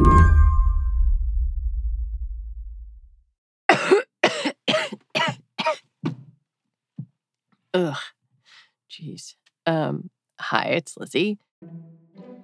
Ugh. 7.74 7.96
Jeez. 8.90 9.34
Um, 9.66 10.10
hi, 10.40 10.64
it's 10.64 10.96
Lizzie. 10.96 11.38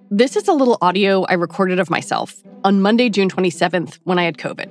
This 0.09 0.37
is 0.37 0.47
a 0.47 0.53
little 0.53 0.77
audio 0.81 1.23
I 1.23 1.33
recorded 1.33 1.79
of 1.79 1.89
myself 1.89 2.33
on 2.63 2.81
Monday, 2.81 3.09
June 3.09 3.29
27th, 3.29 3.99
when 4.05 4.17
I 4.17 4.23
had 4.23 4.37
COVID. 4.37 4.69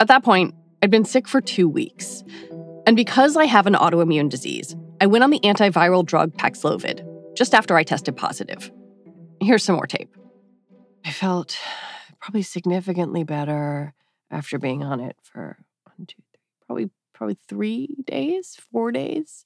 At 0.00 0.08
that 0.08 0.22
point, 0.22 0.54
I'd 0.82 0.90
been 0.90 1.06
sick 1.06 1.26
for 1.26 1.40
two 1.40 1.68
weeks. 1.68 2.22
And 2.86 2.96
because 2.96 3.36
I 3.36 3.46
have 3.46 3.66
an 3.66 3.74
autoimmune 3.74 4.28
disease, 4.28 4.76
I 5.00 5.06
went 5.06 5.24
on 5.24 5.30
the 5.30 5.40
antiviral 5.40 6.04
drug 6.04 6.34
Paxlovid 6.34 7.02
just 7.34 7.54
after 7.54 7.76
I 7.76 7.82
tested 7.82 8.16
positive. 8.16 8.70
Here's 9.40 9.64
some 9.64 9.76
more 9.76 9.86
tape. 9.86 10.14
I 11.04 11.10
felt 11.10 11.56
probably 12.20 12.42
significantly 12.42 13.24
better 13.24 13.94
after 14.30 14.58
being 14.58 14.82
on 14.82 15.00
it 15.00 15.16
for 15.22 15.58
one, 15.84 16.06
two, 16.06 16.22
three, 16.32 16.40
probably 16.66 16.90
probably 17.14 17.36
three 17.48 17.96
days, 18.06 18.56
four 18.70 18.92
days. 18.92 19.44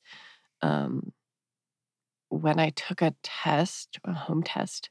Um, 0.61 1.13
when 2.29 2.59
I 2.59 2.71
took 2.71 3.03
a 3.03 3.15
test, 3.23 3.99
a 4.05 4.13
home 4.13 4.43
test, 4.43 4.91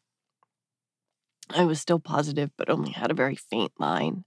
I 1.50 1.66
was 1.66 1.82
still 1.82 2.00
positive, 2.00 2.52
but 2.58 2.70
only 2.70 2.92
had 2.92 3.12
a 3.12 3.16
very 3.16 3.36
faint 3.36 3.74
line. 3.80 4.26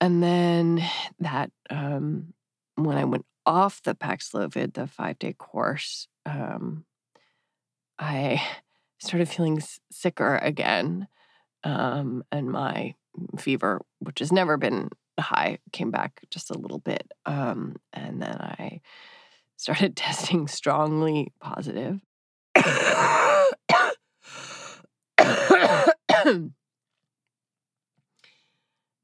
And 0.00 0.22
then 0.22 0.82
that, 1.18 1.50
um, 1.68 2.34
when 2.76 2.96
I 2.96 3.04
went 3.04 3.26
off 3.44 3.82
the 3.82 3.94
Paxlovid, 3.94 4.74
the 4.74 4.86
five 4.86 5.18
day 5.18 5.32
course, 5.32 6.08
um, 6.26 6.84
I 7.98 8.42
started 8.98 9.28
feeling 9.28 9.60
sicker 9.90 10.36
again. 10.36 11.08
Um, 11.62 12.24
and 12.32 12.50
my 12.50 12.94
fever, 13.38 13.82
which 13.98 14.20
has 14.20 14.32
never 14.32 14.56
been 14.56 14.88
high, 15.18 15.58
came 15.72 15.90
back 15.90 16.20
just 16.30 16.50
a 16.50 16.58
little 16.58 16.78
bit. 16.78 17.12
Um, 17.26 17.76
and 17.92 18.22
then 18.22 18.36
I 18.40 18.80
started 19.56 19.96
testing 19.96 20.48
strongly 20.48 21.32
positive. 21.40 22.00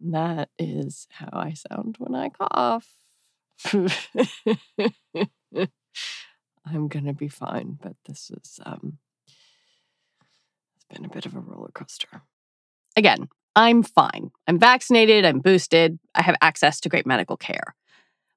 that 0.00 0.48
is 0.58 1.06
how 1.10 1.28
I 1.32 1.52
sound 1.54 1.96
when 1.98 2.14
I 2.14 2.30
cough. 2.30 2.88
I'm 6.66 6.88
gonna 6.88 7.14
be 7.14 7.28
fine, 7.28 7.78
but 7.80 7.96
this 8.06 8.30
is 8.30 8.60
um 8.66 8.98
it's 10.74 10.84
been 10.90 11.04
a 11.04 11.08
bit 11.08 11.26
of 11.26 11.34
a 11.34 11.40
roller 11.40 11.70
coaster. 11.72 12.22
Again, 12.96 13.28
I'm 13.54 13.82
fine. 13.82 14.30
I'm 14.46 14.58
vaccinated, 14.58 15.24
I'm 15.24 15.40
boosted, 15.40 15.98
I 16.14 16.22
have 16.22 16.36
access 16.40 16.80
to 16.80 16.88
great 16.88 17.06
medical 17.06 17.36
care. 17.36 17.74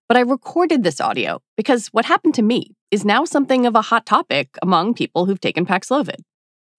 But 0.07 0.17
I 0.17 0.21
recorded 0.21 0.83
this 0.83 0.99
audio 0.99 1.41
because 1.55 1.87
what 1.87 2.05
happened 2.05 2.33
to 2.35 2.41
me 2.41 2.75
is 2.91 3.05
now 3.05 3.25
something 3.25 3.65
of 3.65 3.75
a 3.75 3.81
hot 3.81 4.05
topic 4.05 4.49
among 4.61 4.95
people 4.95 5.25
who've 5.25 5.39
taken 5.39 5.65
Paxlovid. 5.65 6.21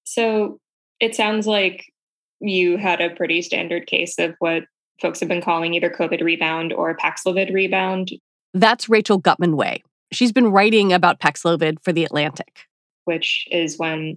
So 0.04 0.58
it 0.98 1.14
sounds 1.14 1.46
like 1.46 1.92
you 2.40 2.76
had 2.76 3.00
a 3.00 3.10
pretty 3.10 3.42
standard 3.42 3.86
case 3.86 4.19
of 4.19 4.34
what 4.40 4.64
folks 5.00 5.20
have 5.20 5.28
been 5.28 5.42
calling 5.42 5.74
either 5.74 5.90
COVID 5.90 6.22
rebound 6.22 6.72
or 6.72 6.96
Paxlovid 6.96 7.52
rebound. 7.52 8.10
That's 8.52 8.88
Rachel 8.88 9.19
Gutman-Wei. 9.19 9.82
She's 10.12 10.32
been 10.32 10.48
writing 10.48 10.92
about 10.92 11.20
Paxlovid 11.20 11.80
for 11.80 11.92
The 11.92 12.04
Atlantic. 12.04 12.66
Which 13.04 13.46
is 13.50 13.78
when, 13.78 14.16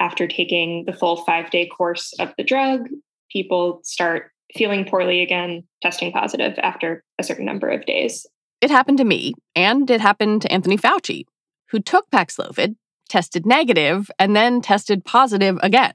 after 0.00 0.26
taking 0.26 0.84
the 0.86 0.92
full 0.92 1.18
five 1.18 1.50
day 1.50 1.66
course 1.66 2.12
of 2.18 2.32
the 2.36 2.44
drug, 2.44 2.88
people 3.30 3.80
start 3.84 4.32
feeling 4.54 4.84
poorly 4.84 5.22
again, 5.22 5.62
testing 5.82 6.10
positive 6.10 6.58
after 6.58 7.04
a 7.18 7.22
certain 7.22 7.44
number 7.44 7.68
of 7.68 7.86
days. 7.86 8.26
It 8.60 8.70
happened 8.70 8.98
to 8.98 9.04
me, 9.04 9.34
and 9.54 9.88
it 9.90 10.00
happened 10.00 10.42
to 10.42 10.52
Anthony 10.52 10.76
Fauci, 10.76 11.24
who 11.70 11.80
took 11.80 12.10
Paxlovid, 12.10 12.76
tested 13.08 13.46
negative, 13.46 14.10
and 14.18 14.34
then 14.34 14.60
tested 14.60 15.04
positive 15.04 15.58
again. 15.62 15.92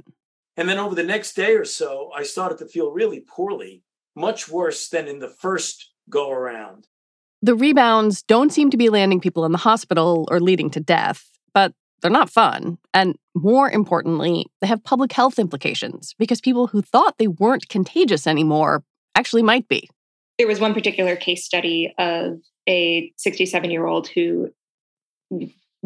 And 0.57 0.69
then 0.69 0.77
over 0.77 0.95
the 0.95 1.03
next 1.03 1.35
day 1.35 1.55
or 1.55 1.65
so, 1.65 2.11
I 2.15 2.23
started 2.23 2.57
to 2.59 2.65
feel 2.65 2.91
really 2.91 3.19
poorly, 3.19 3.83
much 4.15 4.47
worse 4.47 4.87
than 4.87 5.07
in 5.07 5.19
the 5.19 5.27
first 5.27 5.91
go 6.09 6.31
around. 6.31 6.87
The 7.41 7.55
rebounds 7.55 8.23
don't 8.23 8.53
seem 8.53 8.69
to 8.69 8.77
be 8.77 8.89
landing 8.89 9.19
people 9.19 9.45
in 9.45 9.51
the 9.51 9.57
hospital 9.57 10.27
or 10.31 10.39
leading 10.39 10.69
to 10.71 10.79
death, 10.79 11.29
but 11.53 11.73
they're 12.05 12.11
not 12.11 12.29
fun. 12.29 12.77
And 12.93 13.17
more 13.33 13.67
importantly, 13.67 14.45
they 14.61 14.67
have 14.67 14.83
public 14.83 15.11
health 15.11 15.39
implications 15.39 16.13
because 16.19 16.39
people 16.39 16.67
who 16.67 16.83
thought 16.83 17.17
they 17.17 17.27
weren't 17.27 17.67
contagious 17.67 18.27
anymore 18.27 18.83
actually 19.15 19.41
might 19.41 19.67
be. 19.67 19.89
There 20.37 20.45
was 20.47 20.59
one 20.59 20.75
particular 20.75 21.15
case 21.15 21.43
study 21.43 21.95
of 21.97 22.41
a 22.69 23.11
67 23.17 23.71
year 23.71 23.87
old 23.87 24.07
who, 24.07 24.51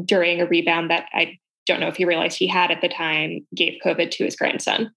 during 0.04 0.42
a 0.42 0.46
rebound 0.46 0.90
that 0.92 1.06
I 1.14 1.40
don't 1.66 1.80
know 1.80 1.88
if 1.88 1.96
he 1.96 2.04
realized 2.04 2.38
he 2.38 2.48
had 2.48 2.70
at 2.70 2.82
the 2.82 2.90
time, 2.90 3.48
gave 3.56 3.80
COVID 3.82 4.12
to 4.12 4.26
his 4.26 4.36
grandson. 4.36 4.92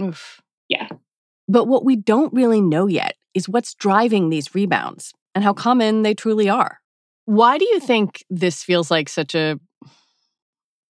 Oof. 0.00 0.40
Yeah. 0.68 0.88
But 1.46 1.68
what 1.68 1.84
we 1.84 1.94
don't 1.94 2.34
really 2.34 2.60
know 2.60 2.88
yet 2.88 3.14
is 3.32 3.48
what's 3.48 3.74
driving 3.74 4.28
these 4.28 4.56
rebounds 4.56 5.12
and 5.36 5.44
how 5.44 5.52
common 5.52 6.02
they 6.02 6.14
truly 6.14 6.48
are. 6.48 6.80
Why 7.26 7.58
do 7.58 7.64
you 7.64 7.78
hmm. 7.78 7.86
think 7.86 8.24
this 8.28 8.64
feels 8.64 8.90
like 8.90 9.08
such 9.08 9.36
a 9.36 9.60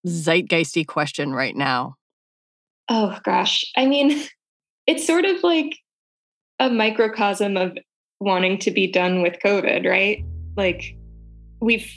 zeitgeisty 0.07 0.87
question 0.87 1.33
right 1.33 1.57
now? 1.57 1.97
Oh, 2.89 3.19
gosh. 3.25 3.65
I 3.77 3.87
mean, 3.87 4.23
it's 4.87 5.07
sort 5.07 5.25
of 5.25 5.43
like 5.43 5.77
a 6.59 6.71
microcosm 6.71 7.57
of 7.57 7.77
wanting 8.21 8.59
to 8.59 8.71
be 8.71 8.91
done 8.91 9.23
with 9.23 9.37
COVID, 9.45 9.89
right? 9.89 10.25
Like, 10.57 10.97
we've 11.61 11.91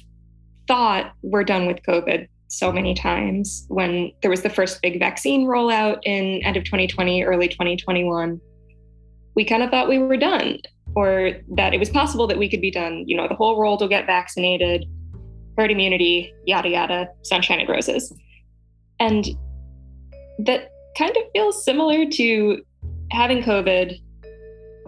thought 0.67 1.13
we're 1.21 1.43
done 1.43 1.67
with 1.67 1.81
COVID 1.87 2.27
so 2.49 2.71
many 2.71 2.93
times 2.93 3.65
when 3.67 4.11
there 4.21 4.31
was 4.31 4.41
the 4.41 4.49
first 4.49 4.81
big 4.81 4.99
vaccine 4.99 5.45
rollout 5.45 5.99
in 6.03 6.41
end 6.43 6.55
of 6.55 6.63
2020 6.63 7.23
early 7.23 7.47
2021 7.47 8.39
we 9.35 9.43
kind 9.43 9.63
of 9.63 9.69
thought 9.69 9.89
we 9.89 9.99
were 9.99 10.17
done 10.17 10.57
or 10.95 11.33
that 11.55 11.73
it 11.73 11.79
was 11.79 11.89
possible 11.89 12.25
that 12.25 12.37
we 12.37 12.49
could 12.49 12.61
be 12.61 12.71
done 12.71 13.03
you 13.05 13.15
know 13.15 13.27
the 13.27 13.35
whole 13.35 13.57
world 13.57 13.81
will 13.81 13.89
get 13.89 14.05
vaccinated 14.05 14.85
herd 15.57 15.71
immunity 15.71 16.33
yada 16.45 16.69
yada 16.69 17.07
sunshine 17.23 17.59
and 17.59 17.69
roses. 17.69 18.13
And 18.99 19.27
that 20.39 20.71
kind 20.97 21.15
of 21.17 21.23
feels 21.33 21.63
similar 21.63 22.05
to 22.09 22.61
having 23.11 23.41
covid 23.41 23.99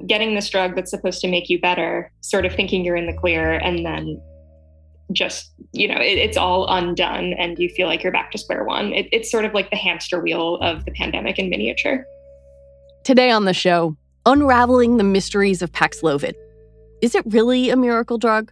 getting 0.08 0.34
this 0.34 0.50
drug 0.50 0.76
that's 0.76 0.92
supposed 0.92 1.22
to 1.22 1.28
make 1.28 1.50
you 1.50 1.60
better 1.60 2.12
sort 2.22 2.46
of 2.46 2.54
thinking 2.54 2.86
you're 2.86 2.96
in 2.96 3.06
the 3.06 3.14
clear 3.14 3.54
and 3.54 3.86
then 3.86 4.22
just 5.12 5.52
you 5.72 5.88
know 5.88 6.00
it, 6.00 6.18
it's 6.18 6.38
all 6.38 6.68
undone 6.68 7.34
and 7.34 7.58
you 7.58 7.70
feel 7.70 7.88
like 7.88 8.04
you're 8.04 8.12
back 8.12 8.32
to 8.32 8.38
square 8.38 8.64
one. 8.64 8.94
It, 8.94 9.08
it's 9.12 9.32
sort 9.32 9.46
of 9.46 9.54
like 9.54 9.70
the 9.70 9.76
hamster 9.76 10.22
wheel 10.22 10.58
of 10.62 10.86
the 10.86 10.92
pandemic 10.92 11.40
in 11.40 11.50
miniature. 11.50 12.06
Today 13.04 13.32
on 13.32 13.46
the 13.46 13.54
show 13.54 13.98
unraveling 14.26 14.98
the 14.98 15.04
mysteries 15.04 15.62
of 15.62 15.72
paxlovid. 15.72 16.34
Is 17.02 17.16
it 17.16 17.24
really 17.28 17.70
a 17.70 17.76
miracle 17.76 18.18
drug 18.18 18.52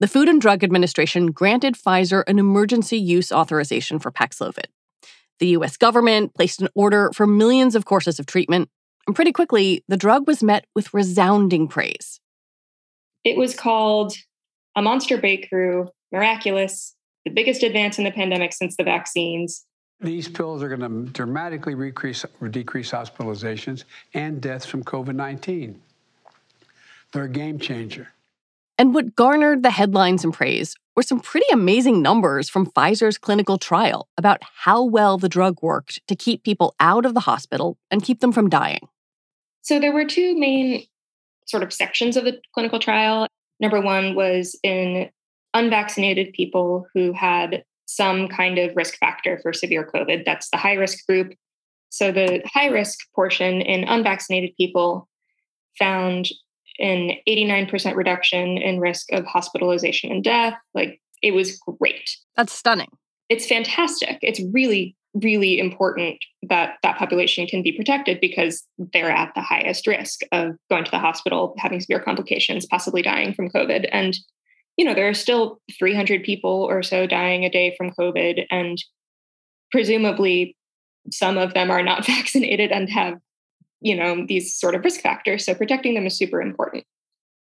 the 0.00 0.08
Food 0.08 0.28
and 0.30 0.40
Drug 0.40 0.64
Administration 0.64 1.30
granted 1.30 1.74
Pfizer 1.74 2.24
an 2.26 2.38
emergency 2.38 2.96
use 2.96 3.30
authorization 3.30 3.98
for 3.98 4.10
Paxlovid. 4.10 4.66
The 5.38 5.48
US 5.48 5.76
government 5.76 6.34
placed 6.34 6.62
an 6.62 6.68
order 6.74 7.10
for 7.14 7.26
millions 7.26 7.74
of 7.74 7.84
courses 7.84 8.18
of 8.18 8.26
treatment, 8.26 8.70
and 9.06 9.14
pretty 9.14 9.32
quickly, 9.32 9.84
the 9.88 9.96
drug 9.98 10.26
was 10.26 10.42
met 10.42 10.64
with 10.74 10.94
resounding 10.94 11.68
praise. 11.68 12.18
It 13.24 13.36
was 13.36 13.54
called 13.54 14.14
a 14.74 14.80
monster 14.80 15.18
breakthrough, 15.18 15.86
miraculous, 16.12 16.94
the 17.24 17.30
biggest 17.30 17.62
advance 17.62 17.98
in 17.98 18.04
the 18.04 18.10
pandemic 18.10 18.54
since 18.54 18.76
the 18.76 18.84
vaccines. 18.84 19.66
These 20.00 20.28
pills 20.28 20.62
are 20.62 20.74
going 20.74 20.80
to 20.80 21.12
dramatically 21.12 21.74
decrease, 21.74 22.24
decrease 22.50 22.90
hospitalizations 22.90 23.84
and 24.14 24.40
deaths 24.40 24.64
from 24.64 24.82
COVID 24.82 25.14
19. 25.14 25.78
They're 27.12 27.24
a 27.24 27.28
game 27.28 27.58
changer. 27.58 28.08
And 28.80 28.94
what 28.94 29.14
garnered 29.14 29.62
the 29.62 29.70
headlines 29.70 30.24
and 30.24 30.32
praise 30.32 30.74
were 30.96 31.02
some 31.02 31.20
pretty 31.20 31.44
amazing 31.52 32.00
numbers 32.00 32.48
from 32.48 32.64
Pfizer's 32.64 33.18
clinical 33.18 33.58
trial 33.58 34.08
about 34.16 34.40
how 34.42 34.82
well 34.82 35.18
the 35.18 35.28
drug 35.28 35.58
worked 35.60 36.00
to 36.08 36.16
keep 36.16 36.44
people 36.44 36.74
out 36.80 37.04
of 37.04 37.12
the 37.12 37.20
hospital 37.20 37.76
and 37.90 38.02
keep 38.02 38.20
them 38.20 38.32
from 38.32 38.48
dying. 38.48 38.88
So 39.60 39.78
there 39.78 39.92
were 39.92 40.06
two 40.06 40.34
main 40.34 40.86
sort 41.46 41.62
of 41.62 41.74
sections 41.74 42.16
of 42.16 42.24
the 42.24 42.40
clinical 42.54 42.78
trial. 42.78 43.26
Number 43.60 43.82
one 43.82 44.14
was 44.14 44.58
in 44.62 45.10
unvaccinated 45.52 46.32
people 46.32 46.86
who 46.94 47.12
had 47.12 47.64
some 47.84 48.28
kind 48.28 48.56
of 48.56 48.74
risk 48.74 48.96
factor 48.96 49.38
for 49.42 49.52
severe 49.52 49.86
COVID. 49.94 50.24
That's 50.24 50.48
the 50.48 50.56
high 50.56 50.72
risk 50.72 51.06
group. 51.06 51.34
So 51.90 52.12
the 52.12 52.40
high 52.46 52.68
risk 52.68 53.00
portion 53.14 53.60
in 53.60 53.84
unvaccinated 53.84 54.52
people 54.56 55.06
found 55.78 56.30
an 56.80 57.12
89% 57.28 57.94
reduction 57.94 58.58
in 58.58 58.80
risk 58.80 59.12
of 59.12 59.24
hospitalization 59.24 60.10
and 60.10 60.24
death. 60.24 60.54
Like 60.74 61.00
it 61.22 61.32
was 61.32 61.58
great. 61.78 62.16
That's 62.36 62.52
stunning. 62.52 62.88
It's 63.28 63.46
fantastic. 63.46 64.18
It's 64.22 64.40
really, 64.52 64.96
really 65.14 65.58
important 65.58 66.18
that 66.42 66.78
that 66.82 66.98
population 66.98 67.46
can 67.46 67.62
be 67.62 67.72
protected 67.72 68.20
because 68.20 68.66
they're 68.92 69.10
at 69.10 69.32
the 69.34 69.42
highest 69.42 69.86
risk 69.86 70.20
of 70.32 70.56
going 70.68 70.84
to 70.84 70.90
the 70.90 70.98
hospital, 70.98 71.54
having 71.58 71.80
severe 71.80 72.00
complications, 72.00 72.66
possibly 72.66 73.02
dying 73.02 73.34
from 73.34 73.50
COVID. 73.50 73.88
And, 73.92 74.16
you 74.76 74.84
know, 74.84 74.94
there 74.94 75.08
are 75.08 75.14
still 75.14 75.60
300 75.78 76.24
people 76.24 76.66
or 76.68 76.82
so 76.82 77.06
dying 77.06 77.44
a 77.44 77.50
day 77.50 77.74
from 77.76 77.92
COVID. 77.92 78.46
And 78.50 78.82
presumably, 79.70 80.56
some 81.12 81.38
of 81.38 81.54
them 81.54 81.70
are 81.70 81.82
not 81.82 82.06
vaccinated 82.06 82.72
and 82.72 82.88
have 82.90 83.18
you 83.80 83.96
know, 83.96 84.24
these 84.26 84.54
sort 84.54 84.74
of 84.74 84.84
risk 84.84 85.00
factors. 85.00 85.44
So 85.44 85.54
protecting 85.54 85.94
them 85.94 86.06
is 86.06 86.16
super 86.16 86.40
important. 86.40 86.84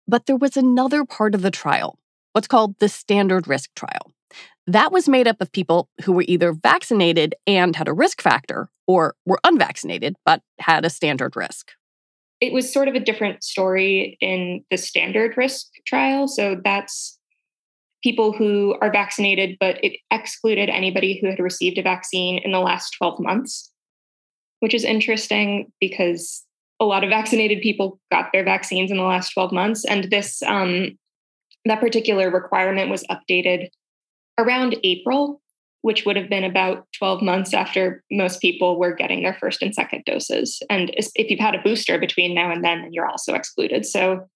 But 0.07 0.25
there 0.25 0.37
was 0.37 0.57
another 0.57 1.05
part 1.05 1.35
of 1.35 1.41
the 1.41 1.51
trial, 1.51 1.99
what's 2.33 2.47
called 2.47 2.75
the 2.79 2.89
standard 2.89 3.47
risk 3.47 3.69
trial. 3.75 4.13
That 4.65 4.91
was 4.91 5.09
made 5.09 5.27
up 5.27 5.41
of 5.41 5.51
people 5.51 5.89
who 6.03 6.13
were 6.13 6.25
either 6.27 6.53
vaccinated 6.53 7.35
and 7.47 7.75
had 7.75 7.87
a 7.87 7.93
risk 7.93 8.21
factor 8.21 8.69
or 8.87 9.15
were 9.25 9.39
unvaccinated 9.43 10.15
but 10.25 10.41
had 10.59 10.85
a 10.85 10.89
standard 10.89 11.35
risk. 11.35 11.71
It 12.39 12.53
was 12.53 12.71
sort 12.71 12.87
of 12.87 12.95
a 12.95 12.99
different 12.99 13.43
story 13.43 14.17
in 14.21 14.63
the 14.71 14.77
standard 14.77 15.35
risk 15.35 15.67
trial. 15.85 16.27
So 16.27 16.55
that's 16.63 17.19
people 18.03 18.31
who 18.31 18.77
are 18.81 18.91
vaccinated, 18.91 19.57
but 19.59 19.83
it 19.83 19.97
excluded 20.09 20.69
anybody 20.69 21.19
who 21.19 21.27
had 21.27 21.39
received 21.39 21.77
a 21.77 21.83
vaccine 21.83 22.39
in 22.43 22.51
the 22.51 22.59
last 22.59 22.91
12 22.91 23.19
months 23.19 23.71
which 24.59 24.73
is 24.73 24.83
interesting 24.83 25.71
because 25.79 26.45
a 26.79 26.85
lot 26.85 27.03
of 27.03 27.09
vaccinated 27.09 27.61
people 27.61 27.99
got 28.11 28.31
their 28.31 28.43
vaccines 28.43 28.91
in 28.91 28.97
the 28.97 29.03
last 29.03 29.33
12 29.33 29.51
months. 29.51 29.85
And 29.85 30.05
this, 30.05 30.41
um, 30.43 30.97
that 31.65 31.81
particular 31.81 32.29
requirement 32.29 32.89
was 32.89 33.03
updated 33.05 33.67
around 34.37 34.77
April, 34.83 35.41
which 35.81 36.05
would 36.05 36.15
have 36.15 36.29
been 36.29 36.45
about 36.45 36.87
12 36.97 37.21
months 37.21 37.53
after 37.53 38.03
most 38.11 38.41
people 38.41 38.79
were 38.79 38.93
getting 38.93 39.23
their 39.23 39.37
first 39.39 39.61
and 39.61 39.75
second 39.75 40.03
doses. 40.05 40.61
And 40.69 40.91
if 40.95 41.29
you've 41.29 41.39
had 41.39 41.55
a 41.55 41.61
booster 41.61 41.97
between 41.97 42.33
now 42.33 42.51
and 42.51 42.63
then, 42.63 42.81
then 42.81 42.93
you're 42.93 43.09
also 43.09 43.33
excluded. 43.33 43.85
So 43.85 44.27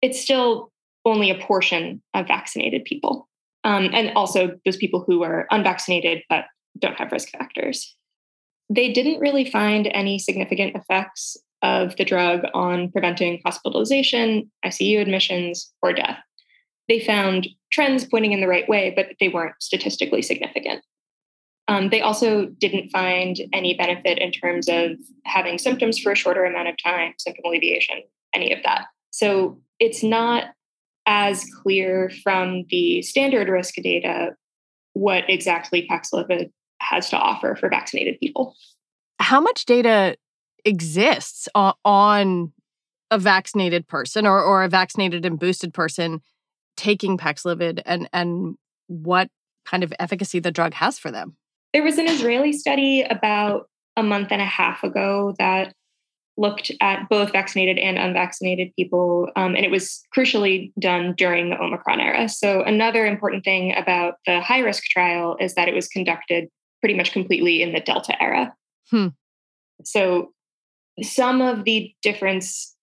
it's 0.00 0.20
still 0.20 0.70
only 1.04 1.30
a 1.30 1.38
portion 1.38 2.02
of 2.14 2.26
vaccinated 2.26 2.84
people. 2.84 3.28
Um, 3.64 3.90
and 3.92 4.12
also 4.16 4.58
those 4.64 4.76
people 4.76 5.04
who 5.06 5.22
are 5.22 5.46
unvaccinated 5.50 6.22
but 6.28 6.46
don't 6.78 6.98
have 6.98 7.12
risk 7.12 7.30
factors 7.30 7.94
they 8.74 8.90
didn't 8.90 9.20
really 9.20 9.44
find 9.44 9.88
any 9.92 10.18
significant 10.18 10.74
effects 10.74 11.36
of 11.60 11.94
the 11.96 12.04
drug 12.04 12.40
on 12.54 12.90
preventing 12.90 13.40
hospitalization, 13.44 14.50
ICU 14.64 15.00
admissions, 15.00 15.72
or 15.82 15.92
death. 15.92 16.18
They 16.88 16.98
found 16.98 17.48
trends 17.70 18.04
pointing 18.04 18.32
in 18.32 18.40
the 18.40 18.48
right 18.48 18.68
way, 18.68 18.92
but 18.94 19.06
they 19.20 19.28
weren't 19.28 19.54
statistically 19.60 20.22
significant. 20.22 20.82
Um, 21.68 21.90
they 21.90 22.00
also 22.00 22.46
didn't 22.46 22.88
find 22.88 23.36
any 23.52 23.74
benefit 23.74 24.18
in 24.18 24.32
terms 24.32 24.68
of 24.68 24.92
having 25.24 25.58
symptoms 25.58 25.98
for 25.98 26.12
a 26.12 26.16
shorter 26.16 26.44
amount 26.44 26.68
of 26.68 26.74
time, 26.82 27.12
symptom 27.18 27.44
alleviation, 27.46 28.02
any 28.34 28.52
of 28.52 28.62
that. 28.64 28.86
So 29.10 29.60
it's 29.78 30.02
not 30.02 30.46
as 31.06 31.44
clear 31.62 32.10
from 32.22 32.64
the 32.70 33.02
standard 33.02 33.48
risk 33.48 33.74
data 33.74 34.30
what 34.94 35.24
exactly 35.28 35.86
Paxlovid 35.90 36.50
has 36.82 37.10
to 37.10 37.16
offer 37.16 37.56
for 37.56 37.68
vaccinated 37.68 38.18
people. 38.20 38.54
How 39.18 39.40
much 39.40 39.64
data 39.64 40.16
exists 40.64 41.48
on, 41.54 42.52
a 43.12 43.18
vaccinated 43.18 43.86
person 43.86 44.26
or, 44.26 44.42
or 44.42 44.64
a 44.64 44.68
vaccinated 44.70 45.26
and 45.26 45.38
boosted 45.38 45.74
person 45.74 46.22
taking 46.78 47.18
Paxlovid 47.18 47.82
and, 47.84 48.08
and 48.12 48.56
what 48.86 49.28
kind 49.66 49.84
of 49.84 49.92
efficacy 50.00 50.38
the 50.38 50.50
drug 50.50 50.72
has 50.72 50.98
for 50.98 51.10
them? 51.10 51.36
There 51.74 51.82
was 51.82 51.98
an 51.98 52.08
Israeli 52.08 52.54
study 52.54 53.02
about 53.02 53.68
a 53.96 54.02
month 54.02 54.28
and 54.30 54.40
a 54.40 54.46
half 54.46 54.82
ago 54.82 55.34
that 55.38 55.74
looked 56.38 56.72
at 56.80 57.08
both 57.10 57.32
vaccinated 57.32 57.78
and 57.78 57.98
unvaccinated 57.98 58.72
people, 58.74 59.28
um, 59.36 59.54
and 59.54 59.66
it 59.66 59.70
was 59.70 60.02
crucially 60.16 60.72
done 60.78 61.14
during 61.16 61.50
the 61.50 61.60
Omicron 61.60 62.00
era. 62.00 62.28
So, 62.28 62.62
another 62.62 63.04
important 63.04 63.44
thing 63.44 63.74
about 63.76 64.14
the 64.26 64.40
high 64.40 64.60
risk 64.60 64.84
trial 64.84 65.36
is 65.38 65.54
that 65.54 65.68
it 65.68 65.74
was 65.74 65.88
conducted 65.88 66.48
pretty 66.82 66.94
much 66.94 67.12
completely 67.12 67.62
in 67.62 67.72
the 67.72 67.80
Delta 67.80 68.20
era. 68.20 68.54
Hmm. 68.90 69.08
So 69.84 70.32
some 71.00 71.40
of 71.40 71.64
the 71.64 71.94
difference, 72.02 72.74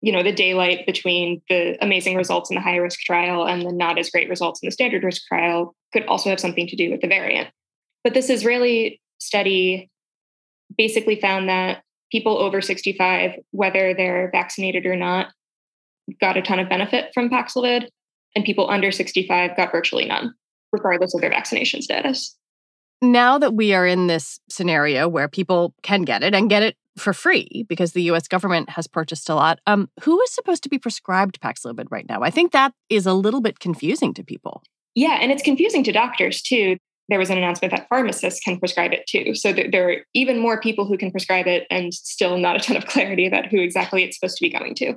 you 0.00 0.12
know, 0.12 0.22
the 0.22 0.32
daylight 0.32 0.86
between 0.86 1.42
the 1.48 1.76
amazing 1.84 2.16
results 2.16 2.50
in 2.50 2.54
the 2.54 2.62
high 2.62 2.76
risk 2.76 3.00
trial 3.00 3.46
and 3.46 3.62
the 3.62 3.72
not 3.72 3.98
as 3.98 4.10
great 4.10 4.28
results 4.28 4.62
in 4.62 4.68
the 4.68 4.72
standard 4.72 5.02
risk 5.02 5.26
trial 5.26 5.74
could 5.92 6.06
also 6.06 6.30
have 6.30 6.40
something 6.40 6.68
to 6.68 6.76
do 6.76 6.90
with 6.90 7.00
the 7.00 7.08
variant. 7.08 7.48
But 8.04 8.14
this 8.14 8.30
Israeli 8.30 9.00
study 9.18 9.90
basically 10.76 11.20
found 11.20 11.48
that 11.48 11.82
people 12.12 12.38
over 12.38 12.60
65, 12.60 13.32
whether 13.50 13.92
they're 13.92 14.30
vaccinated 14.30 14.86
or 14.86 14.96
not, 14.96 15.32
got 16.20 16.36
a 16.36 16.42
ton 16.42 16.60
of 16.60 16.68
benefit 16.68 17.10
from 17.12 17.28
Paxlovid, 17.28 17.88
and 18.36 18.44
people 18.44 18.70
under 18.70 18.92
65 18.92 19.56
got 19.56 19.72
virtually 19.72 20.06
none, 20.06 20.32
regardless 20.72 21.12
of 21.14 21.20
their 21.20 21.30
vaccination 21.30 21.82
status 21.82 22.38
now 23.00 23.38
that 23.38 23.54
we 23.54 23.74
are 23.74 23.86
in 23.86 24.06
this 24.06 24.40
scenario 24.48 25.08
where 25.08 25.28
people 25.28 25.74
can 25.82 26.02
get 26.02 26.22
it 26.22 26.34
and 26.34 26.50
get 26.50 26.62
it 26.62 26.76
for 26.96 27.12
free 27.12 27.64
because 27.68 27.92
the 27.92 28.02
US 28.02 28.28
government 28.28 28.70
has 28.70 28.86
purchased 28.86 29.28
a 29.28 29.34
lot, 29.34 29.60
um, 29.66 29.88
who 30.02 30.20
is 30.22 30.34
supposed 30.34 30.62
to 30.64 30.68
be 30.68 30.78
prescribed 30.78 31.40
Paxlovid 31.40 31.86
right 31.90 32.08
now? 32.08 32.22
I 32.22 32.30
think 32.30 32.52
that 32.52 32.72
is 32.88 33.06
a 33.06 33.14
little 33.14 33.40
bit 33.40 33.60
confusing 33.60 34.12
to 34.14 34.24
people. 34.24 34.62
Yeah, 34.94 35.18
and 35.20 35.30
it's 35.30 35.42
confusing 35.42 35.84
to 35.84 35.92
doctors 35.92 36.42
too. 36.42 36.76
There 37.08 37.18
was 37.18 37.30
an 37.30 37.38
announcement 37.38 37.72
that 37.72 37.88
pharmacists 37.88 38.40
can 38.40 38.58
prescribe 38.58 38.92
it 38.92 39.06
too. 39.08 39.34
So 39.34 39.52
there 39.52 39.88
are 39.90 39.96
even 40.12 40.38
more 40.38 40.60
people 40.60 40.84
who 40.84 40.98
can 40.98 41.10
prescribe 41.10 41.46
it 41.46 41.66
and 41.70 41.94
still 41.94 42.36
not 42.36 42.56
a 42.56 42.58
ton 42.58 42.76
of 42.76 42.86
clarity 42.86 43.26
about 43.26 43.46
who 43.46 43.60
exactly 43.60 44.02
it's 44.02 44.18
supposed 44.18 44.36
to 44.38 44.44
be 44.44 44.50
going 44.50 44.74
to. 44.76 44.94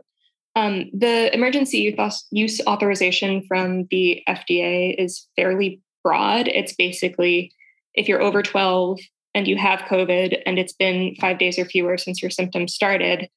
Um, 0.56 0.90
the 0.92 1.34
emergency 1.34 1.96
use 2.32 2.62
authorization 2.68 3.44
from 3.48 3.86
the 3.90 4.22
FDA 4.28 4.96
is 4.98 5.28
fairly 5.38 5.82
broad. 6.04 6.50
It's 6.50 6.74
basically 6.74 7.54
if 7.94 8.08
you're 8.08 8.22
over 8.22 8.42
12 8.42 9.00
and 9.34 9.48
you 9.48 9.58
have 9.58 9.80
COVID 9.82 10.42
and 10.46 10.60
it's 10.60 10.74
been 10.74 11.16
five 11.20 11.40
days 11.40 11.58
or 11.58 11.66
fewer 11.66 11.98
since 11.98 12.22
your 12.22 12.32
symptoms 12.32 12.74
started, 12.74 13.30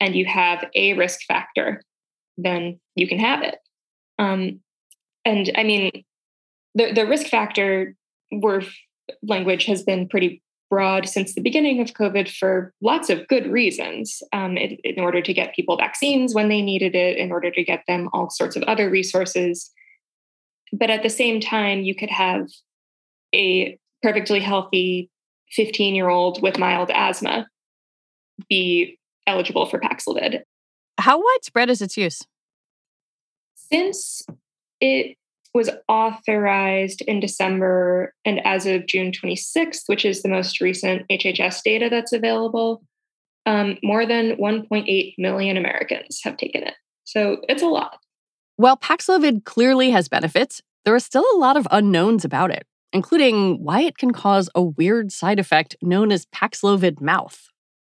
and 0.00 0.14
you 0.14 0.26
have 0.26 0.64
a 0.74 0.92
risk 0.94 1.20
factor, 1.26 1.82
then 2.36 2.80
you 2.94 3.06
can 3.06 3.18
have 3.18 3.42
it. 3.42 3.56
Um, 4.18 4.60
and 5.24 5.50
I 5.56 5.62
mean, 5.62 6.04
the 6.74 6.92
the 6.92 7.06
risk 7.06 7.26
factor 7.28 7.94
word 8.32 8.66
language 9.22 9.64
has 9.66 9.82
been 9.82 10.08
pretty 10.08 10.42
broad 10.70 11.08
since 11.08 11.34
the 11.34 11.40
beginning 11.40 11.80
of 11.80 11.94
COVID 11.94 12.28
for 12.28 12.72
lots 12.80 13.10
of 13.10 13.28
good 13.28 13.46
reasons. 13.46 14.22
Um, 14.32 14.56
in 14.56 14.98
order 14.98 15.22
to 15.22 15.32
get 15.32 15.54
people 15.54 15.76
vaccines 15.76 16.34
when 16.34 16.48
they 16.48 16.62
needed 16.62 16.94
it, 16.94 17.16
in 17.16 17.30
order 17.32 17.50
to 17.50 17.64
get 17.64 17.84
them 17.86 18.08
all 18.12 18.30
sorts 18.30 18.56
of 18.56 18.62
other 18.64 18.90
resources. 18.90 19.70
But 20.72 20.90
at 20.90 21.02
the 21.02 21.10
same 21.10 21.40
time, 21.40 21.82
you 21.82 21.94
could 21.94 22.10
have 22.10 22.48
a 23.34 23.78
perfectly 24.02 24.40
healthy 24.40 25.10
15 25.52 25.94
year 25.94 26.08
old 26.08 26.42
with 26.42 26.58
mild 26.58 26.90
asthma 26.90 27.46
be 28.48 28.98
eligible 29.26 29.66
for 29.66 29.80
Paxlovid. 29.80 30.42
How 30.98 31.22
widespread 31.22 31.70
is 31.70 31.82
its 31.82 31.96
use? 31.96 32.22
Since 33.54 34.22
it 34.80 35.16
was 35.54 35.70
authorized 35.88 37.00
in 37.02 37.20
December 37.20 38.12
and 38.24 38.44
as 38.44 38.66
of 38.66 38.86
June 38.86 39.12
26th, 39.12 39.82
which 39.86 40.04
is 40.04 40.22
the 40.22 40.28
most 40.28 40.60
recent 40.60 41.02
HHS 41.10 41.62
data 41.62 41.88
that's 41.88 42.12
available, 42.12 42.82
um, 43.46 43.78
more 43.82 44.04
than 44.04 44.36
1.8 44.36 45.14
million 45.18 45.56
Americans 45.56 46.20
have 46.24 46.36
taken 46.36 46.64
it. 46.64 46.74
So 47.04 47.38
it's 47.48 47.62
a 47.62 47.68
lot. 47.68 47.98
While 48.56 48.76
Paxlovid 48.76 49.44
clearly 49.44 49.90
has 49.90 50.08
benefits, 50.08 50.60
there 50.84 50.94
are 50.94 51.00
still 51.00 51.24
a 51.34 51.38
lot 51.38 51.56
of 51.56 51.68
unknowns 51.70 52.24
about 52.24 52.50
it, 52.50 52.66
including 52.94 53.62
why 53.62 53.82
it 53.82 53.98
can 53.98 54.12
cause 54.12 54.48
a 54.54 54.62
weird 54.62 55.12
side 55.12 55.38
effect 55.38 55.76
known 55.82 56.12
as 56.12 56.26
Paxlovid 56.26 57.00
mouth. 57.00 57.48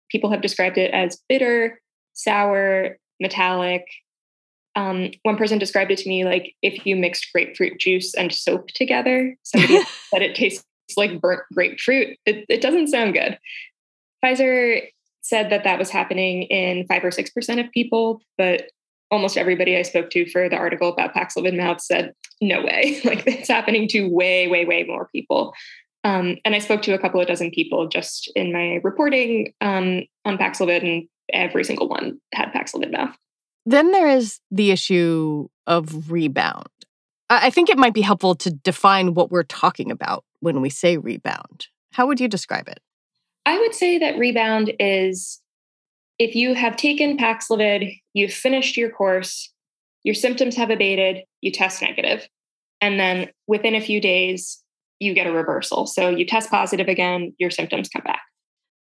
People 0.10 0.30
have 0.30 0.42
described 0.42 0.78
it 0.78 0.92
as 0.94 1.20
bitter, 1.28 1.82
sour, 2.14 2.98
metallic. 3.20 3.86
Um, 4.76 5.12
one 5.24 5.38
person 5.38 5.58
described 5.58 5.92
it 5.92 5.98
to 5.98 6.08
me 6.08 6.24
like 6.24 6.54
if 6.62 6.86
you 6.86 6.96
mixed 6.96 7.28
grapefruit 7.34 7.80
juice 7.80 8.14
and 8.14 8.34
soap 8.34 8.68
together, 8.70 9.36
somebody 9.44 9.82
said 10.14 10.22
it 10.22 10.36
tastes 10.36 10.64
like 10.96 11.20
burnt 11.20 11.42
grapefruit. 11.54 12.18
It, 12.26 12.46
it 12.48 12.62
doesn't 12.62 12.88
sound 12.88 13.14
good. 13.14 13.38
Pfizer 14.24 14.82
said 15.22 15.50
that 15.50 15.64
that 15.64 15.80
was 15.80 15.90
happening 15.90 16.44
in 16.44 16.86
five 16.88 17.04
or 17.04 17.12
six 17.12 17.30
percent 17.30 17.60
of 17.60 17.72
people, 17.72 18.22
but 18.38 18.70
almost 19.12 19.38
everybody 19.38 19.78
I 19.78 19.82
spoke 19.82 20.10
to 20.12 20.30
for 20.30 20.50
the 20.50 20.56
article 20.56 20.90
about 20.90 21.14
Paxlovid 21.14 21.56
mouth 21.56 21.82
said, 21.82 22.14
no 22.40 22.64
way. 22.64 23.02
like 23.06 23.24
it's 23.28 23.50
happening 23.50 23.88
to 23.90 24.08
way, 24.08 24.48
way, 24.48 24.66
way 24.66 24.84
more 24.84 25.10
people. 25.14 25.54
Um, 26.04 26.38
and 26.46 26.56
I 26.56 26.60
spoke 26.60 26.82
to 26.84 26.94
a 26.94 27.00
couple 27.00 27.22
of 27.22 27.28
dozen 27.28 27.52
people 27.52 27.88
just 27.88 28.32
in 28.36 28.52
my 28.52 28.80
reporting 28.84 29.54
um, 29.62 30.04
on 30.26 30.38
Paxlovid, 30.38 30.82
and 30.82 31.08
every 31.32 31.64
single 31.64 31.88
one 31.88 32.20
had 32.34 32.52
Paxlovid 32.52 32.92
mouth. 32.92 33.16
Then 33.68 33.92
there 33.92 34.08
is 34.08 34.40
the 34.50 34.72
issue 34.72 35.48
of 35.68 36.10
rebound. 36.10 36.68
I 37.30 37.50
think 37.50 37.70
it 37.70 37.78
might 37.78 37.94
be 37.94 38.02
helpful 38.02 38.36
to 38.36 38.52
define 38.52 39.14
what 39.14 39.32
we're 39.32 39.44
talking 39.44 39.92
about 39.92 40.26
when 40.40 40.60
we 40.60 40.70
say 40.70 40.98
rebound. 40.98 41.68
How 41.94 42.08
would 42.08 42.20
you 42.20 42.28
describe 42.28 42.68
it? 42.68 42.80
I 43.46 43.60
would 43.60 43.74
say 43.74 44.00
that 44.00 44.18
rebound 44.18 44.74
is 44.80 45.40
if 46.22 46.36
you 46.36 46.54
have 46.54 46.76
taken 46.76 47.18
Paxlovid, 47.18 48.00
you've 48.14 48.32
finished 48.32 48.78
your 48.78 48.92
course, 48.92 49.52
your 50.04 50.14
symptoms 50.14 50.56
have 50.56 50.70
abated, 50.70 51.24
you 51.42 51.52
test 51.52 51.82
negative, 51.82 52.30
and 52.80 53.00
then 53.00 53.30
within 53.48 53.74
a 53.74 53.82
few 53.82 54.00
days, 54.00 54.64
you 55.00 55.16
get 55.16 55.26
a 55.26 55.32
reversal. 55.32 55.88
So 55.88 56.10
you 56.10 56.28
test 56.28 56.52
positive 56.52 56.88
again, 56.88 57.34
your 57.40 57.50
symptoms 57.50 57.90
come 57.90 58.04
back. 58.04 58.22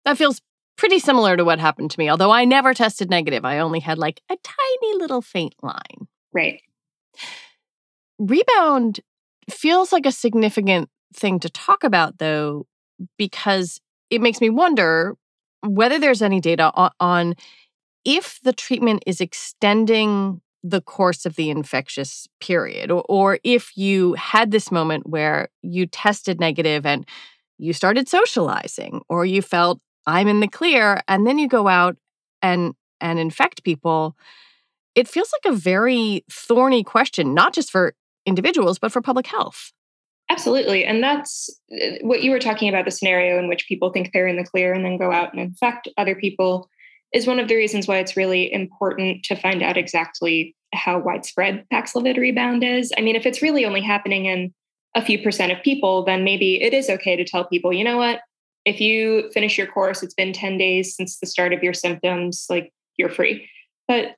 That 0.06 0.18
feels 0.18 0.39
pretty 0.77 0.98
similar 0.98 1.36
to 1.36 1.44
what 1.44 1.60
happened 1.60 1.92
to 1.92 2.00
me, 2.00 2.10
although 2.10 2.32
I 2.32 2.46
never 2.46 2.74
tested 2.74 3.10
negative. 3.10 3.44
I 3.44 3.60
only 3.60 3.82
had 3.82 3.98
like 3.98 4.22
a 4.32 4.38
tiny 4.42 4.98
little 4.98 5.22
faint 5.22 5.56
line. 5.62 6.08
Right. 6.34 6.62
Rebound 8.18 9.01
feels 9.50 9.92
like 9.92 10.06
a 10.06 10.12
significant 10.13 10.89
thing 11.13 11.42
to 11.42 11.50
talk 11.50 11.84
about, 11.84 12.18
though, 12.18 12.65
because 13.18 13.82
it 14.10 14.22
makes 14.22 14.39
me 14.39 14.50
wonder 14.50 15.18
whether 15.65 16.00
there's 16.00 16.22
any 16.22 16.39
data 16.39 16.72
on, 16.74 16.91
on 17.00 17.36
if 18.03 18.39
the 18.43 18.53
treatment 18.53 19.03
is 19.05 19.22
extending 19.22 20.41
the 20.63 20.81
course 20.81 21.25
of 21.25 21.36
the 21.36 21.50
infectious 21.50 22.27
period, 22.39 22.89
or, 22.89 23.03
or 23.07 23.39
if 23.43 23.77
you 23.77 24.13
had 24.13 24.51
this 24.51 24.72
moment 24.72 25.07
where 25.07 25.50
you 25.62 25.86
tested 25.86 26.39
negative 26.39 26.86
and 26.86 27.07
you 27.57 27.72
started 27.72 28.07
socializing, 28.10 29.01
or 29.07 29.25
you 29.25 29.41
felt 29.41 29.79
I'm 30.07 30.27
in 30.27 30.39
the 30.39 30.48
clear, 30.48 31.01
and 31.07 31.25
then 31.25 31.38
you 31.38 31.48
go 31.48 31.67
out 31.67 31.98
and 32.41 32.74
and 33.01 33.19
infect 33.19 33.63
people, 33.63 34.15
it 34.95 35.07
feels 35.07 35.31
like 35.34 35.53
a 35.53 35.55
very 35.55 36.24
thorny 36.31 36.84
question, 36.84 37.34
not 37.34 37.53
just 37.53 37.72
for 37.72 37.93
individuals, 38.25 38.79
but 38.79 38.91
for 38.91 39.01
public 39.01 39.27
health. 39.27 39.72
Absolutely. 40.29 40.86
And 40.86 41.03
that's 41.03 41.50
uh, 41.72 41.98
what 42.01 42.24
you 42.24 42.32
were 42.32 42.39
talking 42.39 42.67
about 42.67 42.86
the 42.86 42.91
scenario 42.91 43.38
in 43.38 43.48
which 43.48 43.67
people 43.67 43.91
think 43.91 44.12
they're 44.12 44.27
in 44.27 44.38
the 44.38 44.44
clear 44.44 44.74
and 44.74 44.84
then 44.84 44.98
go 44.98 45.12
out 45.12 45.32
and 45.32 45.41
infect 45.41 45.88
other 45.98 46.15
people 46.15 46.70
is 47.13 47.27
one 47.27 47.39
of 47.39 47.48
the 47.48 47.55
reasons 47.55 47.88
why 47.88 48.00
it's 48.00 48.17
really 48.17 48.51
important 48.51 49.24
to 49.24 49.36
find 49.36 49.62
out 49.62 49.77
exactly 49.77 50.55
how 50.74 51.00
widespread 51.00 51.65
Paxlovid 51.72 52.17
rebound 52.17 52.63
is. 52.63 52.91
I 52.98 53.01
mean, 53.01 53.15
if 53.15 53.25
it's 53.25 53.41
really 53.41 53.65
only 53.65 53.82
happening 53.82 54.25
in 54.25 54.53
a 54.96 55.05
few 55.05 55.22
percent 55.22 55.51
of 55.51 55.62
people, 55.63 56.03
then 56.03 56.24
maybe 56.24 56.62
it 56.62 56.74
is 56.74 56.89
okay 56.89 57.15
to 57.15 57.24
tell 57.24 57.46
people, 57.46 57.72
you 57.72 57.84
know 57.84 57.98
what? 57.98 58.22
If 58.65 58.82
you 58.82 59.29
finish 59.32 59.58
your 59.58 59.67
course, 59.67 60.01
it's 60.01 60.15
been 60.15 60.34
10 60.34 60.58
days 60.58 60.96
since 60.96 61.20
the 61.20 61.27
start 61.27 61.53
of 61.53 61.62
your 61.62 61.74
symptoms, 61.74 62.48
like 62.50 62.74
you're 62.98 63.10
free. 63.10 63.48
But 63.88 64.15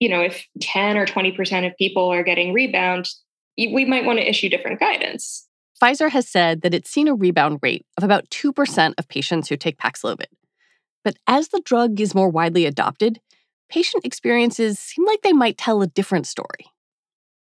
you 0.00 0.08
know, 0.08 0.22
if 0.22 0.46
10 0.60 0.96
or 0.96 1.06
20% 1.06 1.66
of 1.66 1.76
people 1.76 2.08
are 2.08 2.22
getting 2.22 2.52
rebound, 2.52 3.08
we 3.56 3.84
might 3.84 4.04
want 4.04 4.18
to 4.18 4.28
issue 4.28 4.48
different 4.48 4.80
guidance. 4.80 5.46
Pfizer 5.82 6.10
has 6.10 6.28
said 6.28 6.62
that 6.62 6.74
it's 6.74 6.90
seen 6.90 7.08
a 7.08 7.14
rebound 7.14 7.58
rate 7.62 7.86
of 7.96 8.04
about 8.04 8.28
2% 8.30 8.94
of 8.98 9.08
patients 9.08 9.48
who 9.48 9.56
take 9.56 9.78
Paxlovid. 9.78 10.26
But 11.02 11.16
as 11.26 11.48
the 11.48 11.62
drug 11.64 12.00
is 12.00 12.14
more 12.14 12.28
widely 12.28 12.66
adopted, 12.66 13.20
patient 13.70 14.04
experiences 14.04 14.78
seem 14.78 15.06
like 15.06 15.22
they 15.22 15.32
might 15.32 15.56
tell 15.56 15.80
a 15.80 15.86
different 15.86 16.26
story. 16.26 16.66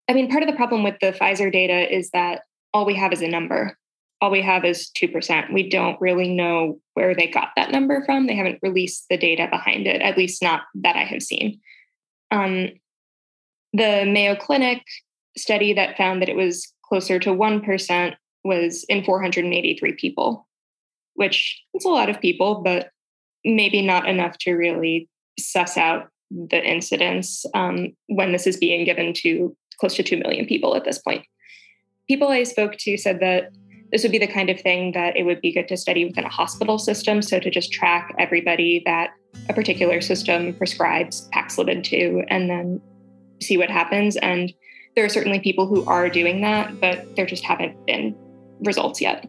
I 0.09 0.13
mean, 0.13 0.29
part 0.29 0.43
of 0.43 0.49
the 0.49 0.55
problem 0.55 0.83
with 0.83 0.95
the 0.99 1.11
Pfizer 1.11 1.51
data 1.51 1.93
is 1.95 2.09
that 2.11 2.41
all 2.73 2.85
we 2.85 2.95
have 2.95 3.13
is 3.13 3.21
a 3.21 3.27
number. 3.27 3.77
All 4.19 4.31
we 4.31 4.41
have 4.41 4.65
is 4.65 4.89
2%. 4.97 5.53
We 5.53 5.69
don't 5.69 5.99
really 6.01 6.29
know 6.29 6.79
where 6.93 7.13
they 7.13 7.27
got 7.27 7.49
that 7.55 7.71
number 7.71 8.03
from. 8.05 8.25
They 8.25 8.35
haven't 8.35 8.59
released 8.61 9.05
the 9.09 9.17
data 9.17 9.47
behind 9.51 9.85
it, 9.85 10.01
at 10.01 10.17
least 10.17 10.41
not 10.41 10.61
that 10.75 10.95
I 10.95 11.03
have 11.03 11.21
seen. 11.21 11.59
Um, 12.31 12.69
the 13.73 14.05
Mayo 14.05 14.35
Clinic 14.35 14.81
study 15.37 15.73
that 15.73 15.97
found 15.97 16.21
that 16.21 16.29
it 16.29 16.35
was 16.35 16.71
closer 16.83 17.19
to 17.19 17.29
1% 17.29 18.15
was 18.43 18.85
in 18.89 19.03
483 19.03 19.93
people, 19.93 20.47
which 21.15 21.61
is 21.73 21.85
a 21.85 21.89
lot 21.89 22.09
of 22.09 22.21
people, 22.21 22.61
but 22.61 22.89
maybe 23.45 23.81
not 23.81 24.07
enough 24.07 24.37
to 24.39 24.53
really 24.53 25.09
suss 25.39 25.77
out 25.77 26.09
the 26.29 26.63
incidence 26.63 27.45
um, 27.53 27.93
when 28.07 28.31
this 28.31 28.47
is 28.47 28.57
being 28.57 28.85
given 28.85 29.13
to 29.13 29.55
close 29.79 29.95
to 29.95 30.03
2 30.03 30.17
million 30.17 30.45
people 30.45 30.75
at 30.75 30.83
this 30.83 30.99
point. 30.99 31.25
People 32.07 32.27
I 32.27 32.43
spoke 32.43 32.77
to 32.79 32.97
said 32.97 33.19
that 33.21 33.51
this 33.91 34.01
would 34.01 34.11
be 34.11 34.17
the 34.17 34.27
kind 34.27 34.49
of 34.49 34.59
thing 34.59 34.91
that 34.93 35.15
it 35.15 35.23
would 35.23 35.39
be 35.39 35.53
good 35.53 35.67
to 35.67 35.77
study 35.77 36.03
within 36.03 36.25
a 36.25 36.29
hospital 36.29 36.79
system. 36.79 37.21
So 37.21 37.39
to 37.39 37.49
just 37.49 37.71
track 37.71 38.13
everybody 38.17 38.81
that 38.85 39.11
a 39.49 39.53
particular 39.53 40.01
system 40.01 40.53
prescribes 40.55 41.29
Paxlovid 41.33 41.83
to 41.85 42.23
and 42.27 42.49
then 42.49 42.81
see 43.39 43.55
what 43.55 43.69
happens. 43.69 44.15
And 44.17 44.51
there 44.95 45.05
are 45.05 45.09
certainly 45.09 45.39
people 45.39 45.67
who 45.67 45.85
are 45.85 46.09
doing 46.09 46.41
that, 46.41 46.79
but 46.79 47.15
there 47.15 47.25
just 47.25 47.43
haven't 47.43 47.85
been 47.85 48.15
results 48.61 49.01
yet. 49.01 49.27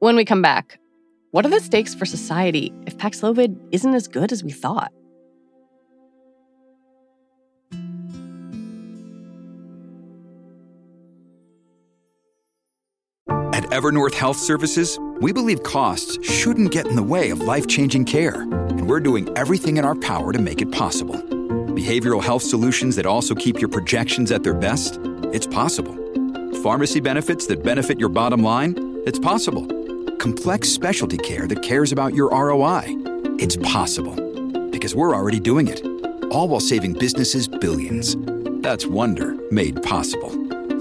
When 0.00 0.16
we 0.16 0.24
come 0.24 0.42
back, 0.42 0.78
what 1.30 1.46
are 1.46 1.50
the 1.50 1.60
stakes 1.60 1.94
for 1.94 2.04
society 2.04 2.72
if 2.86 2.96
Paxlovid 2.98 3.58
isn't 3.72 3.94
as 3.94 4.08
good 4.08 4.32
as 4.32 4.44
we 4.44 4.50
thought? 4.50 4.92
At 13.54 13.64
Evernorth 13.70 14.14
Health 14.14 14.38
Services, 14.38 14.98
we 15.20 15.32
believe 15.32 15.62
costs 15.62 16.18
shouldn't 16.26 16.72
get 16.72 16.86
in 16.86 16.96
the 16.96 17.02
way 17.02 17.30
of 17.30 17.40
life 17.40 17.66
changing 17.66 18.04
care, 18.06 18.42
and 18.42 18.88
we're 18.88 19.00
doing 19.00 19.28
everything 19.36 19.76
in 19.76 19.84
our 19.84 19.94
power 19.94 20.32
to 20.32 20.38
make 20.38 20.60
it 20.60 20.72
possible 20.72 21.41
Behavioral 21.82 22.22
health 22.22 22.44
solutions 22.44 22.94
that 22.94 23.06
also 23.06 23.34
keep 23.34 23.58
your 23.58 23.68
projections 23.68 24.30
at 24.30 24.44
their 24.44 24.54
best? 24.54 25.00
It's 25.34 25.48
possible. 25.48 25.94
Pharmacy 26.62 27.00
benefits 27.00 27.48
that 27.48 27.64
benefit 27.64 27.98
your 27.98 28.08
bottom 28.08 28.40
line? 28.40 29.00
It's 29.04 29.18
possible. 29.18 29.66
Complex 30.18 30.68
specialty 30.68 31.18
care 31.18 31.48
that 31.48 31.60
cares 31.60 31.90
about 31.90 32.14
your 32.14 32.30
ROI? 32.30 32.84
It's 33.40 33.56
possible. 33.56 34.14
Because 34.70 34.94
we're 34.94 35.12
already 35.12 35.40
doing 35.40 35.66
it. 35.66 35.84
All 36.30 36.46
while 36.46 36.60
saving 36.60 36.92
businesses 36.92 37.48
billions. 37.48 38.16
That's 38.62 38.86
Wonder 38.86 39.34
made 39.50 39.82
possible. 39.82 40.30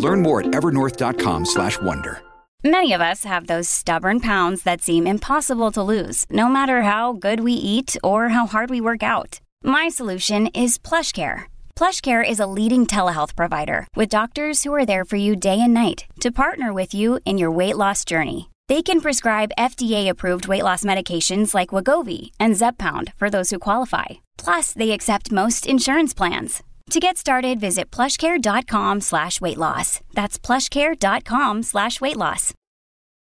Learn 0.05 0.22
more 0.22 0.41
at 0.41 0.51
evernorth.com/wonder. 0.58 2.22
Many 2.63 2.93
of 2.93 3.01
us 3.01 3.24
have 3.24 3.48
those 3.48 3.67
stubborn 3.67 4.20
pounds 4.20 4.62
that 4.63 4.84
seem 4.84 5.08
impossible 5.08 5.72
to 5.72 5.81
lose, 5.81 6.27
no 6.29 6.48
matter 6.48 6.84
how 6.84 7.13
good 7.13 7.39
we 7.39 7.53
eat 7.53 7.98
or 8.03 8.29
how 8.29 8.46
hard 8.46 8.70
we 8.70 8.79
work 8.79 9.01
out. 9.01 9.39
My 9.63 9.89
solution 9.89 10.48
is 10.48 10.77
PlushCare 10.77 11.46
PlushCare 11.82 12.24
is 12.27 12.39
a 12.39 12.46
leading 12.46 12.86
telehealth 12.86 13.36
provider 13.36 13.88
with 13.96 14.10
doctors 14.10 14.62
who 14.62 14.72
are 14.72 14.86
there 14.86 15.03
for 15.03 15.15
you 15.15 15.36
day 15.36 15.60
and 15.60 15.74
night 15.74 16.06
to 16.20 16.32
partner 16.32 16.72
with 16.72 16.94
you 16.94 17.20
in 17.25 17.39
your 17.39 17.50
weight 17.50 17.75
loss 17.75 18.06
journey. 18.06 18.51
They 18.68 18.84
can 18.84 19.01
prescribe 19.01 19.58
FDA-approved 19.58 20.48
weight 20.48 20.62
loss 20.62 20.84
medications 20.84 21.56
like 21.56 21.70
Wegovy 21.70 22.30
and 22.39 22.53
Zepbound 22.53 23.13
for 23.15 23.32
those 23.32 23.50
who 23.50 23.58
qualify. 23.58 24.22
Plus, 24.38 24.74
they 24.74 24.91
accept 24.91 25.32
most 25.32 25.65
insurance 25.65 26.13
plans. 26.13 26.62
To 26.91 27.00
get 27.00 27.18
started, 27.18 27.60
visit 27.60 27.89
plushcare.com 27.89 29.01
slash 29.01 29.41
weight 29.41 29.58
loss. 29.58 30.01
That's 30.13 30.38
plushcare.com 30.38 31.63
slash 31.63 32.00
weight 32.00 32.18
loss. 32.18 32.53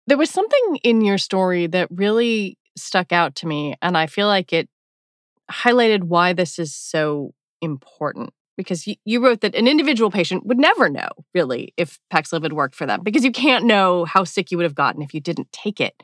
There 0.06 0.18
was 0.18 0.30
something 0.30 0.76
in 0.84 1.00
your 1.00 1.18
story 1.18 1.66
that 1.66 1.90
really 1.90 2.58
stuck 2.76 3.10
out 3.10 3.34
to 3.36 3.48
me, 3.48 3.74
and 3.82 3.98
I 3.98 4.06
feel 4.06 4.28
like 4.28 4.52
it 4.52 4.68
highlighted 5.50 6.04
why 6.04 6.32
this 6.32 6.58
is 6.58 6.74
so 6.74 7.32
important. 7.60 8.32
Because 8.56 8.88
you, 9.04 9.22
wrote 9.22 9.42
that 9.42 9.54
an 9.54 9.68
individual 9.68 10.10
patient 10.10 10.46
would 10.46 10.58
never 10.58 10.88
know, 10.88 11.10
really, 11.34 11.74
if 11.76 11.98
Paxlovid 12.10 12.54
worked 12.54 12.74
for 12.74 12.86
them, 12.86 13.02
because 13.02 13.22
you 13.22 13.30
can't 13.30 13.66
know 13.66 14.06
how 14.06 14.24
sick 14.24 14.50
you 14.50 14.56
would 14.56 14.64
have 14.64 14.74
gotten 14.74 15.02
if 15.02 15.12
you 15.12 15.20
didn't 15.20 15.52
take 15.52 15.78
it. 15.78 16.02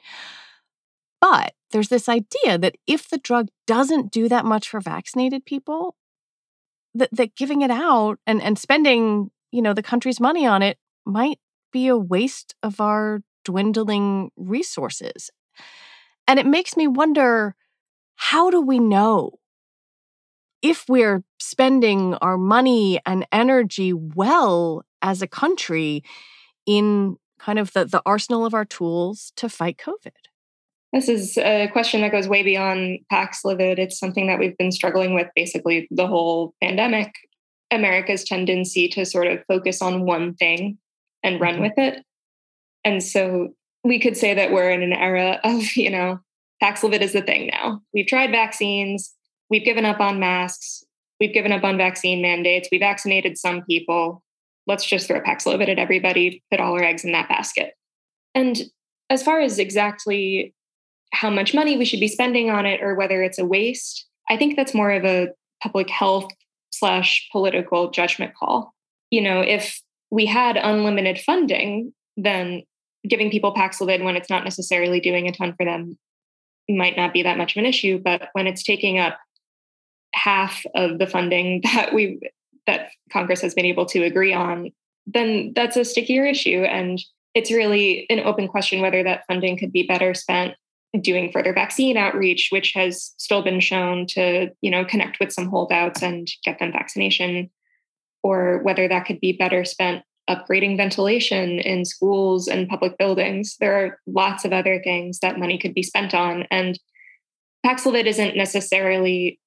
But 1.23 1.55
there's 1.71 1.89
this 1.89 2.11
idea 2.11 2.59
that 2.59 2.75
if 2.87 3.09
the 3.09 3.17
drug 3.17 3.49
doesn't 3.67 4.13
do 4.13 4.29
that 4.29 4.45
much 4.45 4.69
for 4.69 4.81
vaccinated 4.81 5.47
people, 5.47 5.97
that, 6.95 7.09
that 7.13 7.37
giving 7.37 7.63
it 7.63 7.71
out 7.71 8.19
and, 8.27 8.43
and 8.43 8.59
spending, 8.59 9.31
you 9.51 9.63
know, 9.63 9.73
the 9.73 9.83
country's 9.83 10.21
money 10.21 10.47
on 10.47 10.61
it 10.61 10.77
might 11.07 11.39
be 11.73 11.89
a 11.89 11.97
waste 11.97 12.55
of 12.63 12.81
our 12.81 13.23
dwindling 13.45 14.31
resources. 14.37 15.31
And 16.29 16.39
it 16.39 16.47
makes 16.47 16.77
me 16.77 16.87
wonder 16.87 17.55
how 18.16 18.50
do 18.50 18.61
we 18.61 18.78
know 18.78 19.38
if 20.62 20.85
we're 20.88 21.25
spending 21.38 22.14
our 22.14 22.38
money 22.38 23.00
and 23.04 23.26
energy 23.33 23.92
well 23.92 24.85
as 25.02 25.23
a 25.23 25.26
country 25.26 26.02
in 26.66 27.16
kind 27.38 27.59
of 27.59 27.73
the, 27.73 27.85
the 27.85 28.02
arsenal 28.07 28.47
of 28.47 28.54
our 28.54 28.64
tools 28.64 29.33
to 29.37 29.49
fight 29.49 29.76
COVID? 29.76 30.12
This 30.92 31.09
is 31.09 31.38
a 31.38 31.69
question 31.73 32.02
that 32.02 32.12
goes 32.12 32.28
way 32.28 32.42
beyond 32.42 33.00
Paxlovid. 33.11 33.78
It's 33.78 33.99
something 33.99 34.26
that 34.26 34.38
we've 34.38 34.57
been 34.59 34.73
struggling 34.73 35.14
with 35.14 35.28
basically 35.35 35.88
the 35.90 36.07
whole 36.07 36.54
pandemic. 36.62 37.14
America's 37.71 38.25
tendency 38.25 38.87
to 38.88 39.07
sort 39.07 39.26
of 39.26 39.42
focus 39.47 39.81
on 39.81 40.04
one 40.04 40.35
thing 40.35 40.76
and 41.23 41.40
run 41.40 41.54
mm-hmm. 41.54 41.62
with 41.62 41.73
it. 41.78 42.04
And 42.85 43.02
so 43.02 43.54
we 43.83 43.99
could 43.99 44.16
say 44.16 44.35
that 44.35 44.52
we're 44.52 44.71
in 44.71 44.83
an 44.83 44.92
era 44.92 45.40
of, 45.42 45.76
you 45.76 45.90
know, 45.90 46.21
Paxlovid 46.62 47.00
is 47.00 47.12
the 47.12 47.23
thing 47.23 47.50
now. 47.52 47.81
We've 47.92 48.07
tried 48.07 48.31
vaccines, 48.31 49.12
we've 49.50 49.64
given 49.64 49.85
up 49.85 50.00
on 50.00 50.21
masks, 50.21 50.85
we've 51.19 51.35
given 51.35 51.52
up 51.52 51.64
on 51.64 51.76
vaccine 51.76 52.23
mandates, 52.23 52.69
we 52.71 52.78
vaccinated 52.78 53.37
some 53.37 53.62
people. 53.64 54.23
Let's 54.66 54.87
just 54.87 55.09
throw 55.09 55.21
Paxlovid 55.21 55.69
at 55.69 55.78
everybody, 55.78 56.42
put 56.50 56.61
all 56.61 56.75
our 56.75 56.85
eggs 56.85 57.04
in 57.04 57.12
that 57.12 57.28
basket. 57.28 57.73
And 58.35 58.62
as 59.11 59.23
far 59.23 59.40
as 59.40 59.59
exactly 59.59 60.54
how 61.12 61.31
much 61.31 61.52
money 61.52 61.76
we 61.76 61.85
should 61.85 62.00
be 62.00 62.09
spending 62.09 62.49
on 62.49 62.64
it 62.64 62.81
or 62.81 62.95
whether 62.95 63.23
it's 63.23 63.38
a 63.38 63.45
waste, 63.45 64.07
I 64.31 64.37
think 64.37 64.57
that's 64.57 64.73
more 64.75 64.92
of 64.92 65.04
a 65.04 65.28
public 65.62 65.90
health 65.90 66.31
slash 66.71 67.28
political 67.33 67.90
judgment 67.90 68.35
call. 68.35 68.73
You 69.11 69.21
know, 69.21 69.40
if 69.40 69.83
we 70.11 70.26
had 70.26 70.57
unlimited 70.57 71.19
funding, 71.19 71.92
then 72.16 72.62
giving 73.07 73.31
people 73.31 73.52
Paxlovid 73.52 74.04
when 74.04 74.16
it's 74.16 74.31
not 74.31 74.45
necessarily 74.45 75.00
doing 75.00 75.26
a 75.26 75.33
ton 75.33 75.54
for 75.57 75.66
them 75.66 75.99
might 76.69 76.97
not 76.97 77.12
be 77.12 77.23
that 77.23 77.38
much 77.38 77.57
of 77.57 77.61
an 77.61 77.66
issue. 77.66 78.00
But 78.02 78.28
when 78.33 78.47
it's 78.47 78.62
taking 78.62 78.99
up 78.99 79.19
half 80.14 80.64
of 80.75 80.99
the 80.99 81.07
funding 81.07 81.61
that 81.75 81.92
we 81.92 82.21
that 82.66 82.90
Congress 83.12 83.40
has 83.40 83.54
been 83.54 83.64
able 83.64 83.87
to 83.87 84.04
agree 84.04 84.33
on, 84.33 84.71
then 85.07 85.52
that's 85.54 85.76
a 85.76 85.85
stickier 85.85 86.25
issue. 86.25 86.62
And 86.62 87.00
it's 87.35 87.50
really 87.50 88.07
an 88.09 88.21
open 88.21 88.47
question 88.47 88.81
whether 88.81 89.02
that 89.02 89.25
funding 89.26 89.59
could 89.59 89.73
be 89.73 89.83
better 89.83 90.14
spent 90.14 90.54
doing 91.00 91.33
further 91.33 91.52
vaccine 91.52 91.97
outreach, 91.97 92.49
which 92.50 92.73
has 92.75 93.14
still 93.16 93.42
been 93.42 93.61
shown 93.61 94.07
to, 94.07 94.50
you 94.61 94.71
know, 94.71 94.85
connect 94.85 95.19
with 95.19 95.33
some 95.33 95.49
holdouts 95.49 96.02
and 96.02 96.28
get 96.45 96.59
them 96.59 96.71
vaccination, 96.71 97.50
or 98.23 98.59
whether 98.62 98.87
that 98.87 99.07
could 99.07 99.19
be 99.19 99.33
better 99.33 99.64
spent 99.64 100.04
upgrading 100.31 100.76
ventilation 100.76 101.59
in 101.59 101.85
schools 101.85 102.49
and 102.49 102.68
public 102.68 102.97
buildings. 102.99 103.57
There 103.61 103.75
are 103.75 103.99
lots 104.07 104.44
of 104.44 104.53
other 104.53 104.81
things 104.83 105.18
that 105.20 105.38
money 105.38 105.59
could 105.59 105.75
be 105.75 105.83
spent 105.83 106.14
on. 106.14 106.47
And 106.51 106.79
Paxlovid 107.66 108.07
isn't 108.07 108.37
necessarily 108.37 109.38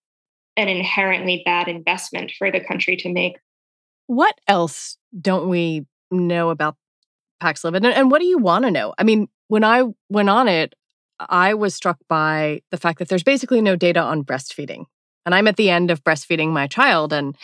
an 0.57 0.67
inherently 0.67 1.41
bad 1.45 1.67
investment 1.67 2.31
for 2.37 2.51
the 2.51 2.59
country 2.59 2.95
to 2.97 3.11
make. 3.11 3.37
What 4.07 4.37
else 4.47 4.97
don't 5.19 5.49
we 5.49 5.85
know 6.11 6.49
about 6.49 6.75
Paxlovid? 7.41 7.85
And 7.85 8.11
what 8.11 8.19
do 8.19 8.27
you 8.27 8.37
want 8.37 8.65
to 8.65 8.71
know? 8.71 8.93
I 8.97 9.03
mean, 9.03 9.27
when 9.47 9.63
I 9.63 9.83
went 10.09 10.29
on 10.29 10.47
it, 10.47 10.73
I 11.19 11.53
was 11.53 11.73
struck 11.73 11.97
by 12.09 12.61
the 12.71 12.77
fact 12.77 12.99
that 12.99 13.07
there's 13.07 13.23
basically 13.23 13.61
no 13.61 13.75
data 13.75 14.01
on 14.01 14.23
breastfeeding. 14.23 14.85
And 15.25 15.33
I'm 15.33 15.47
at 15.47 15.55
the 15.55 15.69
end 15.69 15.89
of 15.89 16.03
breastfeeding 16.03 16.49
my 16.49 16.67
child, 16.67 17.11
and 17.11 17.35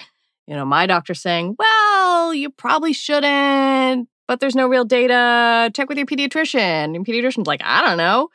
you 0.47 0.55
know, 0.55 0.65
my 0.65 0.85
doctor 0.85 1.13
saying, 1.13 1.55
well, 1.57 2.33
you 2.33 2.49
probably 2.49 2.93
shouldn't, 2.93 4.09
but 4.27 4.39
there's 4.39 4.55
no 4.55 4.67
real 4.67 4.85
data. 4.85 5.71
Check 5.73 5.89
with 5.89 5.97
your 5.97 6.07
pediatrician. 6.07 6.95
And 6.95 7.05
pediatrician's 7.05 7.47
like, 7.47 7.61
I 7.63 7.87
don't 7.87 7.97
know. 7.97 8.29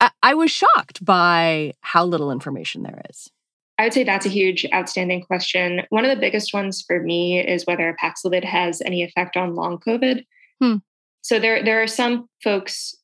I, 0.00 0.10
I 0.22 0.34
was 0.34 0.50
shocked 0.50 1.04
by 1.04 1.74
how 1.80 2.04
little 2.04 2.30
information 2.30 2.82
there 2.82 3.02
is. 3.10 3.30
I 3.78 3.84
would 3.84 3.94
say 3.94 4.04
that's 4.04 4.26
a 4.26 4.30
huge 4.30 4.66
outstanding 4.74 5.22
question. 5.22 5.82
One 5.88 6.04
of 6.04 6.10
the 6.10 6.20
biggest 6.20 6.52
ones 6.52 6.82
for 6.86 7.00
me 7.00 7.40
is 7.40 7.64
whether 7.66 7.96
Paxlovid 8.02 8.44
has 8.44 8.82
any 8.82 9.02
effect 9.02 9.36
on 9.38 9.54
long 9.54 9.78
COVID. 9.78 10.24
Hmm. 10.60 10.76
So 11.22 11.38
there, 11.38 11.64
there 11.64 11.82
are 11.82 11.86
some 11.86 12.28
folks 12.44 12.94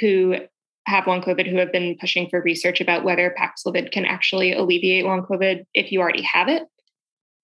who 0.00 0.36
have 0.86 1.06
long 1.06 1.22
COVID 1.22 1.48
who 1.48 1.56
have 1.56 1.72
been 1.72 1.96
pushing 2.00 2.28
for 2.28 2.40
research 2.40 2.80
about 2.80 3.04
whether 3.04 3.34
Paxlovid 3.36 3.92
can 3.92 4.04
actually 4.04 4.52
alleviate 4.52 5.04
long 5.04 5.22
COVID 5.22 5.64
if 5.74 5.90
you 5.92 6.00
already 6.00 6.22
have 6.22 6.48
it. 6.48 6.64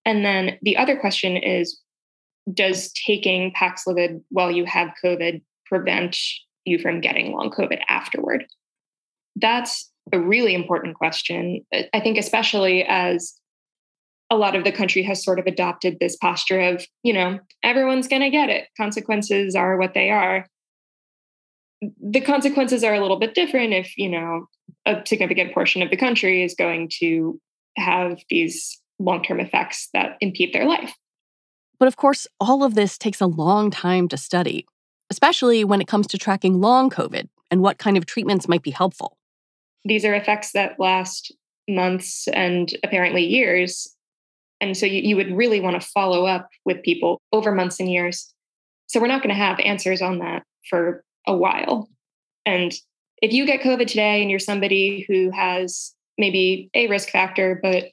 And 0.08 0.24
then 0.24 0.58
the 0.62 0.78
other 0.78 0.96
question 0.96 1.36
is 1.36 1.78
Does 2.52 2.90
taking 3.06 3.52
Paxlovid 3.52 4.22
while 4.30 4.50
you 4.50 4.64
have 4.64 4.94
COVID 5.04 5.42
prevent 5.66 6.16
you 6.64 6.78
from 6.78 7.02
getting 7.02 7.32
long 7.32 7.50
COVID 7.50 7.80
afterward? 7.90 8.46
That's 9.36 9.92
a 10.10 10.18
really 10.18 10.54
important 10.54 10.96
question. 10.96 11.64
I 11.92 12.00
think, 12.00 12.16
especially 12.16 12.84
as 12.84 13.34
a 14.30 14.36
lot 14.36 14.56
of 14.56 14.64
the 14.64 14.72
country 14.72 15.02
has 15.02 15.22
sort 15.22 15.38
of 15.38 15.46
adopted 15.46 15.98
this 16.00 16.16
posture 16.16 16.60
of, 16.60 16.86
you 17.02 17.12
know, 17.12 17.38
everyone's 17.62 18.08
going 18.08 18.22
to 18.22 18.30
get 18.30 18.48
it. 18.48 18.68
Consequences 18.78 19.54
are 19.54 19.76
what 19.76 19.92
they 19.92 20.08
are. 20.08 20.46
The 22.02 22.22
consequences 22.22 22.82
are 22.82 22.94
a 22.94 23.00
little 23.00 23.18
bit 23.18 23.34
different 23.34 23.74
if, 23.74 23.96
you 23.98 24.08
know, 24.08 24.46
a 24.86 25.02
significant 25.06 25.52
portion 25.52 25.82
of 25.82 25.90
the 25.90 25.96
country 25.98 26.42
is 26.42 26.54
going 26.54 26.90
to 27.00 27.38
have 27.76 28.18
these 28.30 28.80
long 28.98 29.22
term 29.22 29.40
effects 29.40 29.88
that 29.92 30.16
impede 30.20 30.52
their 30.52 30.66
life. 30.66 30.94
But 31.78 31.88
of 31.88 31.96
course, 31.96 32.26
all 32.40 32.64
of 32.64 32.74
this 32.74 32.98
takes 32.98 33.20
a 33.20 33.26
long 33.26 33.70
time 33.70 34.08
to 34.08 34.16
study, 34.16 34.66
especially 35.10 35.64
when 35.64 35.80
it 35.80 35.86
comes 35.86 36.06
to 36.08 36.18
tracking 36.18 36.60
long 36.60 36.90
COVID 36.90 37.28
and 37.50 37.62
what 37.62 37.78
kind 37.78 37.96
of 37.96 38.06
treatments 38.06 38.48
might 38.48 38.62
be 38.62 38.70
helpful. 38.70 39.16
These 39.84 40.04
are 40.04 40.14
effects 40.14 40.52
that 40.52 40.78
last 40.78 41.32
months 41.68 42.26
and 42.28 42.72
apparently 42.82 43.24
years. 43.24 43.94
And 44.60 44.76
so 44.76 44.86
you, 44.86 45.02
you 45.02 45.16
would 45.16 45.36
really 45.36 45.60
want 45.60 45.80
to 45.80 45.88
follow 45.88 46.26
up 46.26 46.48
with 46.64 46.82
people 46.82 47.20
over 47.32 47.52
months 47.52 47.78
and 47.78 47.90
years. 47.90 48.32
So 48.88 49.00
we're 49.00 49.06
not 49.06 49.22
going 49.22 49.34
to 49.34 49.40
have 49.40 49.60
answers 49.60 50.02
on 50.02 50.18
that 50.18 50.42
for 50.68 51.04
a 51.26 51.36
while. 51.36 51.88
And 52.44 52.72
if 53.22 53.32
you 53.32 53.46
get 53.46 53.60
COVID 53.60 53.86
today 53.86 54.20
and 54.22 54.30
you're 54.30 54.40
somebody 54.40 55.04
who 55.06 55.30
has 55.30 55.94
maybe 56.16 56.70
a 56.74 56.88
risk 56.88 57.10
factor, 57.10 57.60
but 57.62 57.90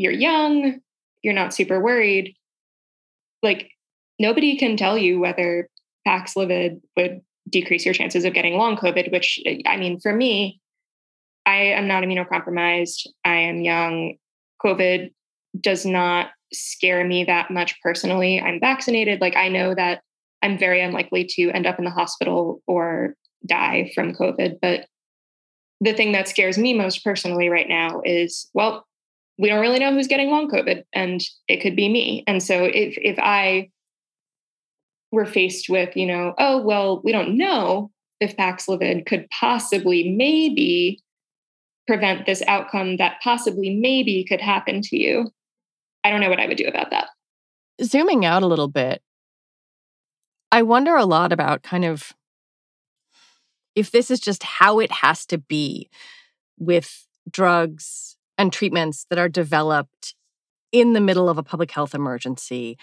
you're 0.00 0.12
young, 0.12 0.80
you're 1.22 1.34
not 1.34 1.52
super 1.52 1.78
worried. 1.78 2.34
Like 3.42 3.70
nobody 4.18 4.56
can 4.56 4.78
tell 4.78 4.96
you 4.96 5.20
whether 5.20 5.68
Paxlovid 6.08 6.80
would 6.96 7.20
decrease 7.50 7.84
your 7.84 7.92
chances 7.92 8.24
of 8.24 8.32
getting 8.32 8.56
long 8.56 8.76
COVID, 8.76 9.12
which 9.12 9.38
I 9.66 9.76
mean, 9.76 10.00
for 10.00 10.14
me, 10.14 10.58
I 11.44 11.56
am 11.56 11.86
not 11.86 12.02
immunocompromised. 12.02 13.08
I 13.26 13.36
am 13.36 13.60
young. 13.60 14.14
COVID 14.64 15.12
does 15.60 15.84
not 15.84 16.28
scare 16.50 17.04
me 17.04 17.24
that 17.24 17.50
much 17.50 17.78
personally. 17.82 18.40
I'm 18.40 18.58
vaccinated. 18.58 19.20
Like 19.20 19.36
I 19.36 19.48
know 19.48 19.74
that 19.74 20.00
I'm 20.40 20.58
very 20.58 20.80
unlikely 20.80 21.26
to 21.32 21.50
end 21.50 21.66
up 21.66 21.78
in 21.78 21.84
the 21.84 21.90
hospital 21.90 22.62
or 22.66 23.16
die 23.44 23.92
from 23.94 24.14
COVID. 24.14 24.60
But 24.62 24.86
the 25.82 25.92
thing 25.92 26.12
that 26.12 26.28
scares 26.28 26.56
me 26.56 26.72
most 26.72 27.04
personally 27.04 27.50
right 27.50 27.68
now 27.68 28.00
is 28.02 28.48
well, 28.54 28.86
we 29.40 29.48
don't 29.48 29.62
really 29.62 29.78
know 29.78 29.94
who's 29.94 30.06
getting 30.06 30.28
long 30.28 30.50
COVID, 30.50 30.84
and 30.92 31.22
it 31.48 31.62
could 31.62 31.74
be 31.74 31.88
me. 31.88 32.22
And 32.26 32.42
so 32.42 32.64
if 32.64 32.98
if 32.98 33.18
I 33.18 33.70
were 35.10 35.24
faced 35.24 35.70
with, 35.70 35.96
you 35.96 36.04
know, 36.06 36.34
oh 36.38 36.60
well, 36.60 37.00
we 37.02 37.10
don't 37.10 37.38
know 37.38 37.90
if 38.20 38.36
Paxlovid 38.36 39.06
could 39.06 39.26
possibly 39.30 40.14
maybe 40.14 41.00
prevent 41.86 42.26
this 42.26 42.42
outcome 42.46 42.98
that 42.98 43.14
possibly 43.24 43.74
maybe 43.74 44.26
could 44.28 44.42
happen 44.42 44.82
to 44.82 44.98
you, 44.98 45.30
I 46.04 46.10
don't 46.10 46.20
know 46.20 46.28
what 46.28 46.38
I 46.38 46.46
would 46.46 46.58
do 46.58 46.66
about 46.66 46.90
that. 46.90 47.08
Zooming 47.82 48.26
out 48.26 48.42
a 48.42 48.46
little 48.46 48.68
bit, 48.68 49.00
I 50.52 50.60
wonder 50.60 50.96
a 50.96 51.06
lot 51.06 51.32
about 51.32 51.62
kind 51.62 51.86
of 51.86 52.12
if 53.74 53.90
this 53.90 54.10
is 54.10 54.20
just 54.20 54.42
how 54.42 54.80
it 54.80 54.92
has 54.92 55.24
to 55.26 55.38
be 55.38 55.88
with 56.58 57.06
drugs 57.30 58.18
and 58.40 58.50
treatments 58.50 59.04
that 59.10 59.18
are 59.18 59.28
developed 59.28 60.14
in 60.72 60.94
the 60.94 61.00
middle 61.00 61.28
of 61.28 61.36
a 61.36 61.42
public 61.42 61.70
health 61.70 61.94
emergency. 61.94 62.78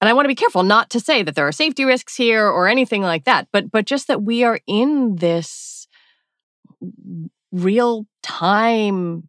And 0.00 0.08
I 0.08 0.12
want 0.12 0.24
to 0.24 0.28
be 0.28 0.34
careful 0.34 0.64
not 0.64 0.90
to 0.90 0.98
say 0.98 1.22
that 1.22 1.36
there 1.36 1.46
are 1.46 1.52
safety 1.52 1.84
risks 1.84 2.16
here 2.16 2.44
or 2.44 2.66
anything 2.66 3.02
like 3.02 3.24
that, 3.24 3.46
but 3.52 3.70
but 3.70 3.86
just 3.86 4.08
that 4.08 4.22
we 4.22 4.42
are 4.42 4.58
in 4.66 5.16
this 5.16 5.86
real 7.52 8.06
time 8.24 9.28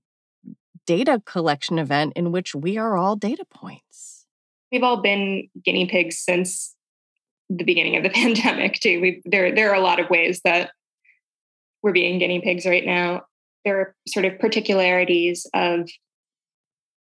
data 0.87 1.21
collection 1.25 1.77
event 1.77 2.13
in 2.15 2.31
which 2.31 2.55
we 2.55 2.77
are 2.77 2.97
all 2.97 3.15
data 3.15 3.45
points. 3.45 4.25
We've 4.71 4.83
all 4.83 5.03
been 5.03 5.49
guinea 5.63 5.85
pigs 5.85 6.17
since 6.17 6.75
the 7.49 7.63
beginning 7.63 7.95
of 7.95 8.01
the 8.01 8.09
pandemic 8.21 8.79
too. 8.79 8.99
We 9.01 9.21
there 9.23 9.53
there 9.53 9.69
are 9.69 9.75
a 9.75 9.81
lot 9.81 9.99
of 9.99 10.09
ways 10.09 10.41
that 10.45 10.71
we're 11.83 11.93
being 11.93 12.17
guinea 12.17 12.41
pigs 12.41 12.65
right 12.65 12.85
now. 12.85 13.21
There 13.65 13.79
are 13.79 13.95
sort 14.07 14.25
of 14.25 14.39
particularities 14.39 15.45
of 15.53 15.89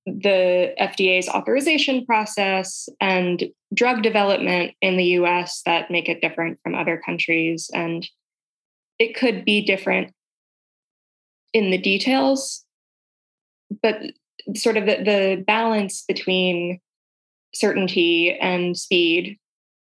the 0.06 0.74
FDA's 0.80 1.28
authorization 1.28 2.06
process 2.06 2.88
and 3.02 3.44
drug 3.74 4.04
development 4.04 4.74
in 4.82 4.98
the 4.98 5.06
US 5.20 5.62
that 5.66 5.90
make 5.90 6.08
it 6.08 6.22
different 6.22 6.60
from 6.62 6.76
other 6.76 7.02
countries. 7.04 7.70
And 7.74 8.08
it 9.00 9.16
could 9.16 9.44
be 9.44 9.66
different 9.66 10.14
in 11.54 11.72
the 11.72 11.78
details, 11.78 12.64
but 13.82 14.00
sort 14.56 14.78
of 14.78 14.86
the, 14.86 14.98
the 14.98 15.44
balance 15.46 16.04
between 16.08 16.80
certainty 17.54 18.38
and 18.40 18.78
speed 18.78 19.38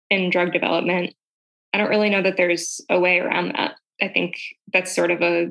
in 0.08 0.30
drug 0.30 0.52
development, 0.52 1.14
I 1.72 1.78
don't 1.78 1.90
really 1.90 2.10
know 2.10 2.22
that 2.22 2.36
there's 2.36 2.80
a 2.88 2.98
way 2.98 3.18
around 3.18 3.52
that. 3.56 3.76
I 4.00 4.08
think 4.08 4.36
that's 4.72 4.94
sort 4.94 5.10
of 5.10 5.20
a 5.22 5.50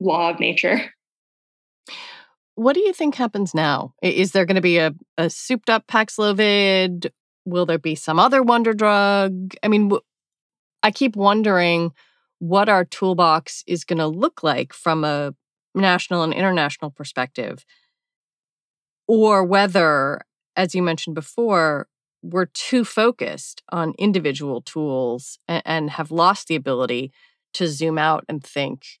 law 0.00 0.30
of 0.30 0.40
nature. 0.40 0.80
What 2.54 2.72
do 2.72 2.80
you 2.80 2.92
think 2.92 3.14
happens 3.14 3.54
now? 3.54 3.92
Is 4.02 4.32
there 4.32 4.46
going 4.46 4.56
to 4.56 4.62
be 4.62 4.78
a, 4.78 4.94
a 5.18 5.28
souped 5.28 5.68
up 5.68 5.86
Paxlovid? 5.86 7.10
Will 7.44 7.66
there 7.66 7.78
be 7.78 7.94
some 7.94 8.18
other 8.18 8.42
wonder 8.42 8.72
drug? 8.72 9.54
I 9.62 9.68
mean, 9.68 9.92
I 10.82 10.90
keep 10.90 11.16
wondering 11.16 11.92
what 12.38 12.68
our 12.68 12.84
toolbox 12.84 13.62
is 13.66 13.84
going 13.84 13.98
to 13.98 14.06
look 14.06 14.42
like 14.42 14.72
from 14.72 15.04
a 15.04 15.34
national 15.74 16.22
and 16.22 16.32
international 16.32 16.90
perspective, 16.90 17.64
or 19.06 19.44
whether, 19.44 20.22
as 20.56 20.74
you 20.74 20.82
mentioned 20.82 21.14
before, 21.14 21.88
we're 22.22 22.46
too 22.46 22.84
focused 22.84 23.62
on 23.70 23.94
individual 23.98 24.62
tools 24.62 25.38
and, 25.46 25.62
and 25.64 25.90
have 25.90 26.10
lost 26.10 26.48
the 26.48 26.56
ability 26.56 27.12
to 27.54 27.68
zoom 27.68 27.98
out 27.98 28.24
and 28.28 28.42
think 28.42 28.98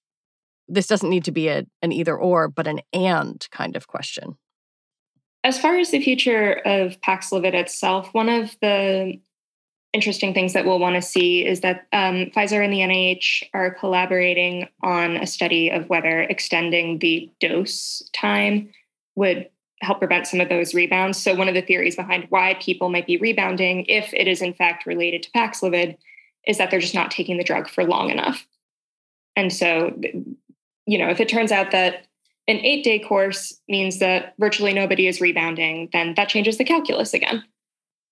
this 0.68 0.86
doesn't 0.86 1.10
need 1.10 1.24
to 1.24 1.32
be 1.32 1.48
a, 1.48 1.64
an 1.82 1.92
either 1.92 2.16
or, 2.16 2.48
but 2.48 2.66
an 2.66 2.80
and 2.92 3.46
kind 3.50 3.76
of 3.76 3.86
question. 3.86 4.36
As 5.44 5.58
far 5.60 5.76
as 5.76 5.90
the 5.90 6.02
future 6.02 6.52
of 6.64 7.00
Paxlovid 7.00 7.54
itself, 7.54 8.12
one 8.12 8.28
of 8.28 8.56
the 8.60 9.20
interesting 9.92 10.34
things 10.34 10.52
that 10.52 10.66
we'll 10.66 10.78
want 10.78 10.96
to 10.96 11.02
see 11.02 11.46
is 11.46 11.60
that 11.60 11.86
um, 11.92 12.26
Pfizer 12.34 12.62
and 12.62 12.72
the 12.72 12.80
NIH 12.80 13.44
are 13.54 13.70
collaborating 13.70 14.68
on 14.82 15.16
a 15.16 15.26
study 15.26 15.70
of 15.70 15.88
whether 15.88 16.22
extending 16.22 16.98
the 16.98 17.30
dose 17.40 18.02
time 18.12 18.70
would 19.14 19.48
help 19.80 19.98
prevent 19.98 20.26
some 20.26 20.40
of 20.40 20.48
those 20.48 20.74
rebounds. 20.74 21.16
So, 21.16 21.34
one 21.34 21.48
of 21.48 21.54
the 21.54 21.62
theories 21.62 21.96
behind 21.96 22.26
why 22.28 22.54
people 22.60 22.90
might 22.90 23.06
be 23.06 23.16
rebounding, 23.16 23.84
if 23.86 24.12
it 24.12 24.26
is 24.26 24.42
in 24.42 24.52
fact 24.52 24.86
related 24.86 25.22
to 25.24 25.30
Paxlovid, 25.30 25.96
is 26.46 26.58
that 26.58 26.70
they're 26.70 26.80
just 26.80 26.94
not 26.94 27.10
taking 27.10 27.38
the 27.38 27.44
drug 27.44 27.68
for 27.68 27.84
long 27.84 28.10
enough. 28.10 28.46
And 29.34 29.52
so, 29.52 29.98
you 30.86 30.98
know, 30.98 31.08
if 31.08 31.20
it 31.20 31.28
turns 31.28 31.52
out 31.52 31.72
that 31.72 32.06
an 32.48 32.58
eight 32.58 32.84
day 32.84 32.98
course 32.98 33.60
means 33.68 33.98
that 33.98 34.34
virtually 34.38 34.72
nobody 34.72 35.08
is 35.08 35.20
rebounding, 35.20 35.88
then 35.92 36.14
that 36.14 36.28
changes 36.28 36.58
the 36.58 36.64
calculus 36.64 37.12
again. 37.12 37.42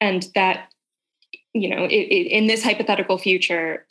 And 0.00 0.26
that, 0.34 0.72
you 1.52 1.68
know, 1.68 1.84
it, 1.84 1.92
it, 1.92 2.26
in 2.30 2.46
this 2.46 2.64
hypothetical 2.64 3.16
future, 3.16 3.86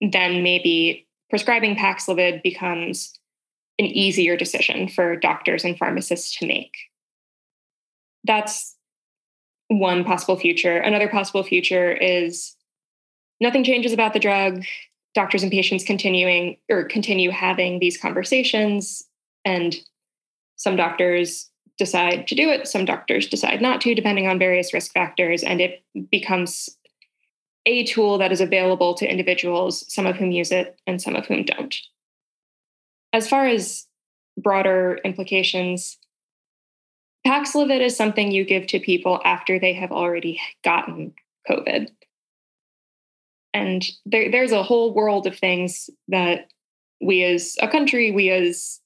then 0.00 0.42
maybe 0.42 1.06
prescribing 1.30 1.76
Paxlovid 1.76 2.42
becomes 2.42 3.18
an 3.78 3.86
easier 3.86 4.36
decision 4.36 4.88
for 4.88 5.16
doctors 5.16 5.64
and 5.64 5.76
pharmacists 5.76 6.36
to 6.38 6.46
make. 6.46 6.76
That's 8.24 8.76
one 9.68 10.04
possible 10.04 10.36
future. 10.38 10.78
Another 10.78 11.08
possible 11.08 11.42
future 11.42 11.92
is 11.92 12.54
nothing 13.40 13.64
changes 13.64 13.92
about 13.92 14.12
the 14.12 14.18
drug 14.20 14.64
doctors 15.18 15.42
and 15.42 15.50
patients 15.50 15.82
continuing 15.82 16.56
or 16.70 16.84
continue 16.84 17.30
having 17.30 17.80
these 17.80 17.96
conversations 17.96 19.02
and 19.44 19.74
some 20.54 20.76
doctors 20.76 21.50
decide 21.76 22.28
to 22.28 22.36
do 22.36 22.48
it 22.48 22.68
some 22.68 22.84
doctors 22.84 23.26
decide 23.26 23.60
not 23.60 23.80
to 23.80 23.96
depending 23.96 24.28
on 24.28 24.38
various 24.38 24.72
risk 24.72 24.92
factors 24.92 25.42
and 25.42 25.60
it 25.60 25.82
becomes 26.08 26.68
a 27.66 27.84
tool 27.84 28.16
that 28.18 28.30
is 28.30 28.40
available 28.40 28.94
to 28.94 29.10
individuals 29.10 29.84
some 29.92 30.06
of 30.06 30.14
whom 30.14 30.30
use 30.30 30.52
it 30.52 30.78
and 30.86 31.02
some 31.02 31.16
of 31.16 31.26
whom 31.26 31.42
don't. 31.42 31.76
As 33.12 33.28
far 33.28 33.48
as 33.48 33.86
broader 34.36 35.00
implications 35.04 35.98
paxlovid 37.26 37.80
is 37.80 37.96
something 37.96 38.30
you 38.30 38.44
give 38.44 38.68
to 38.68 38.78
people 38.78 39.20
after 39.24 39.58
they 39.58 39.72
have 39.72 39.90
already 39.90 40.40
gotten 40.62 41.12
covid 41.50 41.88
and 43.54 43.86
there, 44.04 44.30
there's 44.30 44.52
a 44.52 44.62
whole 44.62 44.94
world 44.94 45.26
of 45.26 45.38
things 45.38 45.90
that 46.08 46.48
we 47.00 47.22
as 47.24 47.56
a 47.60 47.68
country, 47.68 48.10
we 48.10 48.30
as 48.30 48.80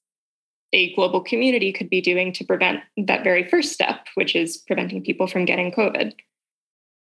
a 0.72 0.94
global 0.94 1.20
community 1.20 1.72
could 1.72 1.90
be 1.90 2.00
doing 2.00 2.32
to 2.32 2.44
prevent 2.44 2.80
that 2.96 3.24
very 3.24 3.48
first 3.48 3.72
step, 3.72 4.06
which 4.14 4.34
is 4.34 4.56
preventing 4.56 5.02
people 5.02 5.26
from 5.26 5.44
getting 5.44 5.72
COVID. 5.72 6.14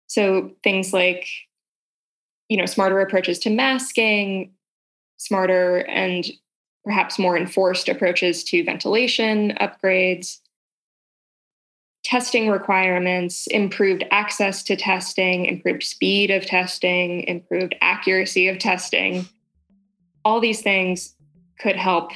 So 0.08 0.52
things 0.62 0.92
like, 0.92 1.26
you 2.48 2.56
know, 2.56 2.66
smarter 2.66 3.00
approaches 3.00 3.38
to 3.40 3.50
masking, 3.50 4.52
smarter 5.18 5.78
and 5.88 6.26
perhaps 6.84 7.18
more 7.18 7.36
enforced 7.36 7.88
approaches 7.88 8.44
to 8.44 8.64
ventilation 8.64 9.56
upgrades, 9.60 10.38
testing 12.04 12.48
requirements, 12.50 13.46
improved 13.48 14.04
access 14.10 14.62
to 14.62 14.76
testing, 14.76 15.46
improved 15.46 15.82
speed 15.82 16.30
of 16.30 16.44
testing, 16.44 17.22
improved 17.22 17.74
accuracy 17.80 18.46
of 18.46 18.58
testing. 18.58 19.26
All 20.24 20.38
these 20.38 20.60
things 20.60 21.16
could 21.58 21.76
help, 21.76 22.12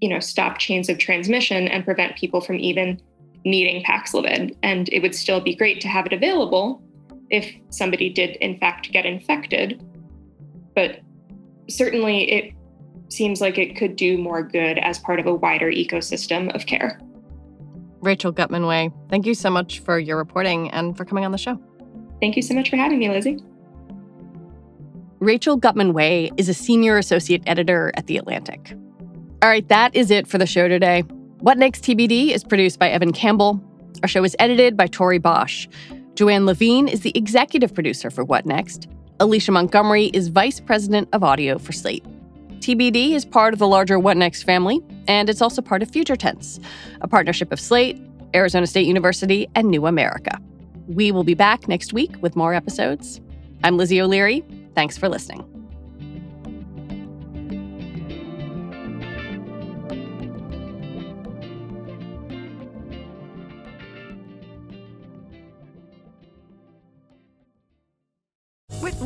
you 0.00 0.08
know, 0.08 0.20
stop 0.20 0.58
chains 0.58 0.88
of 0.88 0.98
transmission 0.98 1.66
and 1.68 1.84
prevent 1.84 2.16
people 2.16 2.40
from 2.42 2.56
even 2.56 3.00
needing 3.44 3.82
Paxlovid. 3.82 4.56
And 4.62 4.88
it 4.92 5.00
would 5.00 5.14
still 5.14 5.40
be 5.40 5.54
great 5.54 5.80
to 5.80 5.88
have 5.88 6.06
it 6.06 6.12
available 6.12 6.82
if 7.30 7.50
somebody 7.70 8.10
did 8.10 8.36
in 8.36 8.58
fact 8.58 8.92
get 8.92 9.06
infected. 9.06 9.82
But 10.74 11.00
certainly 11.70 12.30
it 12.30 12.54
seems 13.08 13.40
like 13.40 13.56
it 13.56 13.76
could 13.76 13.96
do 13.96 14.18
more 14.18 14.42
good 14.42 14.78
as 14.78 14.98
part 14.98 15.18
of 15.18 15.26
a 15.26 15.34
wider 15.34 15.70
ecosystem 15.70 16.54
of 16.54 16.66
care. 16.66 17.00
Rachel 18.04 18.32
Gutman-Wei, 18.32 18.90
thank 19.08 19.26
you 19.26 19.34
so 19.34 19.50
much 19.50 19.80
for 19.80 19.98
your 19.98 20.16
reporting 20.16 20.70
and 20.70 20.96
for 20.96 21.04
coming 21.04 21.24
on 21.24 21.32
the 21.32 21.38
show. 21.38 21.58
Thank 22.20 22.36
you 22.36 22.42
so 22.42 22.54
much 22.54 22.70
for 22.70 22.76
having 22.76 22.98
me, 22.98 23.08
Lizzie. 23.08 23.38
Rachel 25.20 25.56
Gutman-Wei 25.56 26.30
is 26.36 26.48
a 26.48 26.54
senior 26.54 26.98
associate 26.98 27.42
editor 27.46 27.92
at 27.94 28.06
The 28.06 28.18
Atlantic. 28.18 28.76
All 29.42 29.48
right, 29.48 29.66
that 29.68 29.94
is 29.94 30.10
it 30.10 30.26
for 30.26 30.38
the 30.38 30.46
show 30.46 30.68
today. 30.68 31.00
What 31.40 31.58
Next 31.58 31.82
TBD 31.82 32.30
is 32.30 32.44
produced 32.44 32.78
by 32.78 32.90
Evan 32.90 33.12
Campbell. 33.12 33.62
Our 34.02 34.08
show 34.08 34.22
is 34.22 34.36
edited 34.38 34.76
by 34.76 34.86
Tori 34.86 35.18
Bosch. 35.18 35.66
Joanne 36.14 36.46
Levine 36.46 36.88
is 36.88 37.00
the 37.00 37.16
executive 37.16 37.74
producer 37.74 38.10
for 38.10 38.22
What 38.22 38.46
Next. 38.46 38.86
Alicia 39.20 39.52
Montgomery 39.52 40.06
is 40.06 40.28
vice 40.28 40.60
president 40.60 41.08
of 41.12 41.24
audio 41.24 41.58
for 41.58 41.72
Slate. 41.72 42.04
TBD 42.64 43.10
is 43.10 43.26
part 43.26 43.52
of 43.52 43.58
the 43.58 43.68
larger 43.68 43.98
What 43.98 44.16
Next 44.16 44.44
family, 44.44 44.80
and 45.06 45.28
it's 45.28 45.42
also 45.42 45.60
part 45.60 45.82
of 45.82 45.90
Future 45.90 46.16
Tense, 46.16 46.58
a 47.02 47.06
partnership 47.06 47.52
of 47.52 47.60
Slate, 47.60 48.00
Arizona 48.34 48.66
State 48.66 48.86
University, 48.86 49.46
and 49.54 49.68
New 49.68 49.84
America. 49.84 50.40
We 50.86 51.12
will 51.12 51.24
be 51.24 51.34
back 51.34 51.68
next 51.68 51.92
week 51.92 52.12
with 52.22 52.36
more 52.36 52.54
episodes. 52.54 53.20
I'm 53.64 53.76
Lizzie 53.76 54.00
O'Leary. 54.00 54.42
Thanks 54.74 54.96
for 54.96 55.10
listening. 55.10 55.53